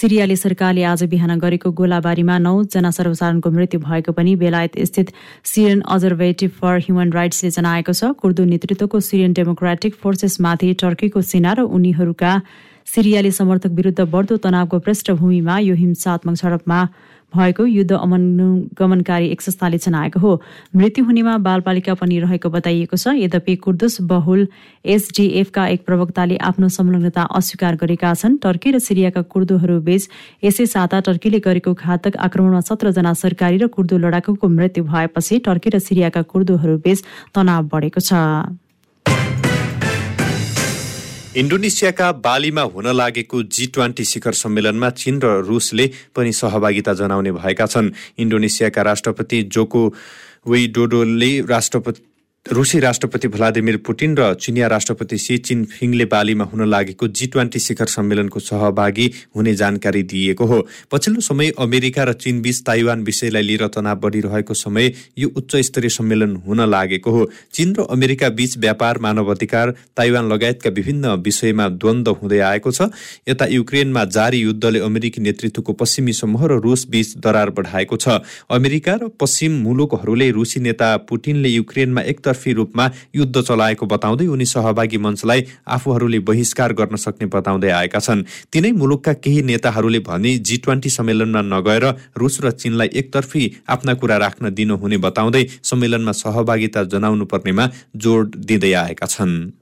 सिरियाली 0.01 0.37
सरकारले 0.39 0.85
आज 0.89 1.05
बिहान 1.13 1.39
गरेको 1.39 1.73
गोलाबारीमा 1.83 2.39
नौजना 2.41 2.91
सर्वसाधारणको 2.97 3.51
मृत्यु 3.51 3.81
भएको 3.85 4.13
पनि 4.17 4.35
बेलायत 4.41 4.81
स्थित 4.89 5.13
सिरियन 5.45 5.81
अजर्भेटिभ 5.97 6.57
फर 6.63 6.81
ह्युमन 6.89 7.13
राइट्सले 7.13 7.51
जनाएको 7.59 7.93
छ। 7.93 8.17
कुर्दु 8.17 8.49
नेतृत्वको 8.55 9.01
सिरियन 9.11 9.37
डेमोक्रेटिक 9.37 10.01
फोर्सेसमाथि 10.01 10.73
टर्कीको 10.81 11.27
सेना 11.29 11.53
र 11.53 11.69
उनीहरूका 11.77 12.33
सिरियाली 12.89 13.31
समर्थक 13.33 13.71
विरूद्ध 13.79 14.01
बढ्दो 14.01 14.37
तनावको 14.39 14.79
पृष्ठभूमिमा 14.81 15.59
यो 15.59 15.75
हिंसात्मक 15.75 16.35
झडपमा 16.35 16.81
भएको 17.33 17.65
युद्ध 17.67 17.93
अमनगमनकारी 17.93 19.37
संस्थाले 19.41 19.79
जनाएको 19.79 20.21
हो। 20.21 20.31
मृत्यु 20.77 21.05
हुनेमा 21.05 21.37
बालबालिका 21.39 21.95
पनि 21.95 22.19
रहेको 22.21 22.49
बताइएको 22.51 22.97
छ। 22.97 23.13
यद्यपि 23.21 23.57
कुर्दुस 23.61 24.01
बहुल 24.09 24.47
एसडिएफका 24.89 25.67
एक 25.69 25.85
प्रवक्ताले 25.85 26.37
आफ्नो 26.41 26.69
संलग्नता 26.73 27.23
अस्वीकार 27.37 27.77
गरेका 27.77 28.15
छन्। 28.15 28.37
टर्की 28.41 28.71
र 28.73 28.79
सिरियाका 28.81 29.23
कुर्दुहरू 29.29 29.81
बीच 29.85 30.09
यसै 30.45 30.67
साता 30.67 31.01
टर्कीले 31.05 31.41
गरेको 31.45 31.75
घातक 31.77 32.17
आक्रमणमा 32.17 32.61
सत्रजना 32.65 33.13
सरकारी 33.15 33.59
र 33.59 33.67
कुर्दु 33.77 33.99
लडाकुको 33.99 34.49
मृत्यु 34.49 34.85
भएपछि 34.89 35.39
टर्की 35.45 35.71
र 35.71 35.79
सिरियाका 35.85 36.23
कुर्दुहरू 36.33 36.79
बीच 36.81 37.05
तनाव 37.37 37.69
बढेको 37.69 38.01
छ। 38.01 38.25
इन्डोनेसियाका 41.37 42.13
बालीमा 42.25 42.63
हुन 42.63 42.87
लागेको 42.87 43.43
जी 43.43 43.67
ट्वेन्टी 43.67 44.05
शिखर 44.05 44.33
सम्मेलनमा 44.33 44.91
चीन 44.91 45.21
र 45.21 45.45
रुसले 45.45 45.91
पनि 46.17 46.33
सहभागिता 46.33 46.93
जनाउने 46.95 47.33
भएका 47.33 47.67
छन्। 47.67 47.91
इन्डोनेसियाका 48.19 48.83
राष्ट्रपति 48.83 49.43
जोको 49.43 49.83
वेडोडोले 50.49 51.41
राष्ट्रपति 51.41 52.01
रुसी 52.53 52.79
राष्ट्रपति 52.81 53.29
भ्लादिमिर 53.29 53.77
पुटिन 53.77 54.17
र 54.17 54.35
चिनिया 54.35 54.67
राष्ट्रपति 54.69 55.17
सी 55.19 55.37
चिनफिङले 55.39 56.05
बालीमा 56.05 56.45
हुन 56.45 56.65
लागेको 56.65 57.09
जी 57.09 57.27
ट्वेन्टी 57.27 57.59
शिखर 57.59 57.87
सम्मेलनको 57.87 58.41
सहभागी 58.41 59.11
हुने 59.37 59.55
जानकारी 59.55 60.03
दिइएको 60.03 60.45
हो। 60.47 60.61
पछिल्लो 60.93 61.21
समय 61.21 61.53
अमेरिका 61.59 62.05
र 62.05 62.13
चीनबीच 62.15 62.63
ताइवान 62.67 63.03
विषयलाई 63.05 63.43
लिएर 63.43 63.67
तनाव 63.69 64.01
बढिरहेको 64.01 64.55
समय 64.55 64.93
यो 65.19 65.29
उच्च 65.37 65.57
स्तरीय 65.69 65.91
सम्मेलन 65.91 66.37
हुन 66.47 66.61
लागेको 66.71 67.11
हो। 67.11 67.29
चीन 67.53 67.75
र 67.79 67.87
अमेरिका 67.91 68.29
बीच 68.31 68.57
व्यापार 68.59 68.99
मानव 68.99 69.31
अधिकार 69.31 69.75
ताइवान 69.97 70.33
लगायतका 70.33 70.71
विभिन्न 70.71 71.13
विषयमा 71.21 71.69
द्वन्द्व 71.69 72.17
हुँदै 72.23 72.39
आएको 72.49 72.73
छ। 72.73 72.89
यता 73.29 73.47
युक्रेनमा 73.47 74.05
जारी 74.09 74.41
युद्धले 74.41 74.81
अमेरिकी 74.81 75.21
नेतृत्वको 75.21 75.73
पश्चिमी 75.75 76.13
समूह 76.15 76.47
र 76.47 76.61
रुस 76.65 76.87
बीच 76.89 77.17
दरार 77.19 77.51
बढाएको 77.53 77.97
छ। 77.99 78.19
अमेरिका 78.51 78.95
र 78.95 79.13
पश्चिम 79.21 79.61
मुलुकहरूले 79.63 80.31
रुसी 80.33 80.61
नेता 80.61 80.97
पुटिनले 81.05 81.49
युक्रेनमा 81.51 82.01
एकतर्फ 82.09 82.37
एकतर्फी 82.39 82.53
रूपमा 82.53 82.91
युद्ध 83.15 83.43
चलाएको 83.43 83.87
बताउँदै 83.87 84.27
उनी 84.27 84.47
सहभागी 84.47 84.99
मञ्चलाई 84.99 85.45
आफूहरूले 85.67 86.19
बहिष्कार 86.21 86.73
गर्न 86.73 86.97
सक्ने 86.97 87.27
बताउँदै 87.27 87.71
आएका 87.71 87.99
छन्। 87.99 88.23
तिनै 88.53 88.73
मुलुकका 88.73 89.13
केही 89.15 89.43
नेताहरूले 89.43 89.99
भने 89.99 90.39
जी 90.39 90.57
ट्वेन्टी 90.57 90.91
सम्मेलनमा 90.91 91.43
नगएर 91.43 91.85
रुस 92.17 92.41
र 92.45 92.51
चीनलाई 92.53 92.89
एकतर्फी 92.95 93.43
आफ्ना 93.69 93.95
कुरा 93.95 94.17
राख्न 94.17 94.55
दिनुहुने 94.55 94.97
बताउँदै 94.99 95.45
सम्मेलनमा 95.63 96.13
सहभागिता 96.13 96.85
जनाउनु 96.85 97.25
पर्नेमा 97.25 97.71
जोड 97.97 98.37
दिँदै 98.39 98.73
आएका 98.73 99.07
छन्। 99.07 99.58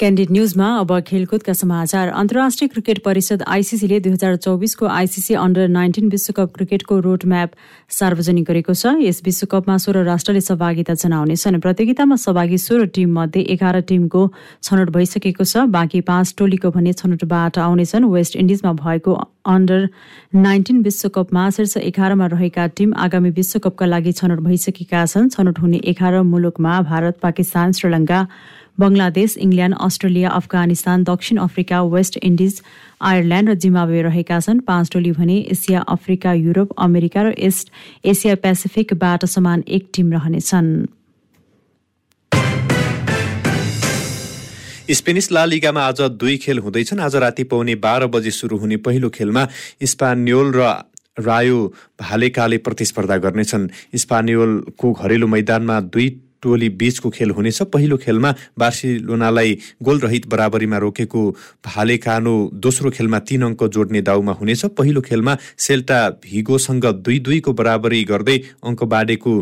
क्यान्डिड 0.00 0.30
न्युजमा 0.30 0.66
अब 0.78 0.90
खेलकुदका 1.00 1.52
समाचार। 1.52 2.08
अन्तर्राष्ट्रिय 2.12 2.68
क्रिकेट 2.68 2.98
परिषद 3.04 3.42
आइसिसीले 3.48 4.00
दुई 4.00 4.12
हजार 4.12 4.34
चौबिसको 4.36 4.86
आइसिसी 4.86 5.34
अन्डर 5.34 5.68
नाइन्टिन 5.68 6.08
विश्वकप 6.10 6.52
क्रिकेटको 6.54 6.98
रोड 7.00 7.24
म्याप 7.24 7.50
सार्वजनिक 7.90 8.44
गरेको 8.44 8.74
छ। 8.74 8.92
यस 9.00 9.22
विश्वकपमा 9.24 9.76
सोह्र 9.80 10.02
राष्ट्रले 10.04 10.40
सहभागिता 10.42 10.94
जनाउनेछन् 11.00 11.60
प्रतियोगितामा 11.64 12.16
सहभागी 12.16 12.58
सोह्र 12.60 12.86
टीम 12.92 13.14
मध्ये 13.18 13.42
एघार 13.56 13.80
टीमको 13.88 14.26
छनौट 14.62 14.90
भइसकेको 14.92 15.44
छ। 15.44 15.64
बाँकी 15.72 16.00
पाँच 16.04 16.34
टोलीको 16.38 16.70
भने 16.76 16.92
छनौटबाट 16.92 17.58
आउनेछन्। 17.58 18.04
वेस्ट 18.12 18.36
इन्डिजमा 18.36 18.72
भएको 18.76 19.16
अन्डर 19.48 19.88
नाइन्टिन 20.36 20.82
विश्वकपमा 20.82 21.48
शीर्ष 21.56 21.76
एघारमा 21.78 22.26
रहेका 22.36 22.66
टीम 22.76 22.92
आगामी 23.00 23.30
विश्वकपका 23.32 23.86
लागि 23.86 24.12
छनौट 24.12 24.44
भइसकेका 24.44 25.06
छन्। 25.06 25.32
छनौट 25.32 25.58
हुने 25.58 25.80
एघार 25.88 26.20
मुलुकमा 26.28 26.80
भारत 26.84 27.18
पाकिस्तान 27.24 27.72
श्रीलङ्का 27.72 28.20
बंगलादेश 28.80 29.36
इङ्ल्याण्ड 29.38 29.76
अस्ट्रेलिया 29.80 30.30
अफगानिस्तान 30.30 31.04
दक्षिण 31.04 31.38
अफ्रिका 31.38 31.82
वेस्ट 31.84 32.16
इन्डिज 32.22 32.60
आयरल्याण्ड 33.02 33.50
र 33.50 33.54
जिम्बावे 33.54 34.02
रहेका 34.02 34.40
छन्। 34.40 34.60
पाँच 34.60 34.90
टोली 34.92 35.12
भने 35.12 35.36
एसिया 35.50 35.80
अफ्रिका 35.88 36.32
युरोप 36.32 36.74
अमेरिका 36.78 37.22
र 37.22 37.32
इस्ट 37.40 37.72
एसिया 38.04 38.34
पेसिफिकबाट 38.44 39.24
समान 39.26 39.64
एक 39.68 39.88
टिम 39.94 40.12
रहनेछन्। 40.12 40.68
स्पेनिस 44.90 45.32
ला 45.32 45.44
लिगामा 45.44 45.82
आज 45.82 46.00
दुई 46.14 46.36
खेल 46.36 46.58
हुँदैछन्। 46.58 47.00
आज 47.00 47.16
राति 47.16 47.44
पाउने 47.44 47.74
बाह्र 47.80 48.06
बजे 48.06 48.30
सुरु 48.30 48.56
हुने 48.56 48.76
पहिलो 48.84 49.08
खेलमा 49.10 49.48
स्पान्योल 49.82 50.52
र 50.54 50.68
रायो 51.16 51.58
भालेकाले 52.00 52.58
प्रतिस्पर्धा 52.58 53.16
गर्नेछन्। 53.16 53.68
स्पानियोलको 53.96 54.92
घरेलु 54.92 55.26
मैदानमा 55.26 55.80
दुई 55.80 56.08
टोली 56.46 56.68
बीचको 56.78 57.10
खेल 57.10 57.30
हुनेछ। 57.34 57.62
पहिलो 57.74 57.96
खेलमा 57.98 58.30
बार्सिलोनालाई 58.58 59.58
गोलरहित 59.82 60.26
बराबरीमा 60.28 60.78
रोकेको 60.78 61.22
भालेकानो 61.66 62.34
दोस्रो 62.54 62.90
खेलमा 62.90 63.18
तीन 63.26 63.42
अङ्क 63.42 63.64
जोड्ने 63.74 64.00
दाउमा 64.02 64.32
हुनेछ। 64.40 64.64
पहिलो 64.78 65.00
खेलमा 65.02 65.36
सेल्टा 65.58 65.98
भिगोसँग 66.22 66.86
दुई 67.02 67.18
दुईको 67.26 67.52
बराबरी 67.52 68.02
गर्दै 68.04 68.38
अङ्क 68.62 68.84
बाँडेको 68.86 69.32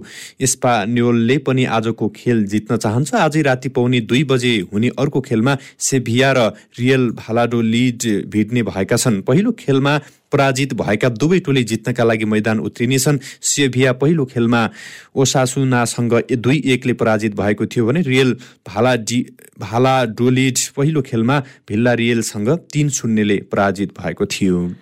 स्पान्योलले 0.49 1.37
पनि 1.45 1.65
आजको 1.77 2.09
खेल 2.17 2.45
जित्न 2.47 2.77
चाहन्छ। 2.77 3.15
आजै 3.17 3.43
राति 3.43 3.69
पाउने 3.69 4.01
दुई 4.03 4.23
बजे 4.25 4.53
हुने 4.73 4.89
अर्को 4.99 5.21
खेलमा 5.21 5.57
सेभिया 5.79 6.33
र 6.33 6.39
रियल 6.79 7.11
भालाडो 7.21 7.61
लिड 7.61 8.03
भिड्ने 8.31 8.63
भएका 8.65 8.97
छन्। 8.97 9.21
पहिलो 9.23 9.53
खेलमा 9.59 9.99
पराजित 10.35 10.75
भएका 10.75 11.09
दुवै 11.09 11.39
टोली 11.41 11.65
जित्नका 11.65 12.05
लागि 12.05 12.25
मैदान 12.25 12.61
उत्रिनेछन्। 12.61 13.19
सेभिया 13.43 13.93
पहिलो 13.95 14.25
खेलमा 14.27 14.69
ओसासुनासँग 15.15 16.21
दुई 16.35 16.63
एकले 16.67 16.93
पराजित 16.93 17.37
भएको 17.37 17.67
थियो 17.67 17.87
भने 17.87 18.03
रियल 18.03 18.37
भाला 18.69 18.95
डि 18.99 19.25
भाला 19.61 19.95
डोलिड 20.19 20.59
पहिलो 20.77 21.03
खेलमा 21.03 21.39
भिल्ला 21.69 21.93
रियलसँग 21.95 22.49
तीन 22.73 22.89
शून्यले 22.91 23.37
पराजित 23.53 23.93
भएको 24.01 24.27
थियो। 24.27 24.75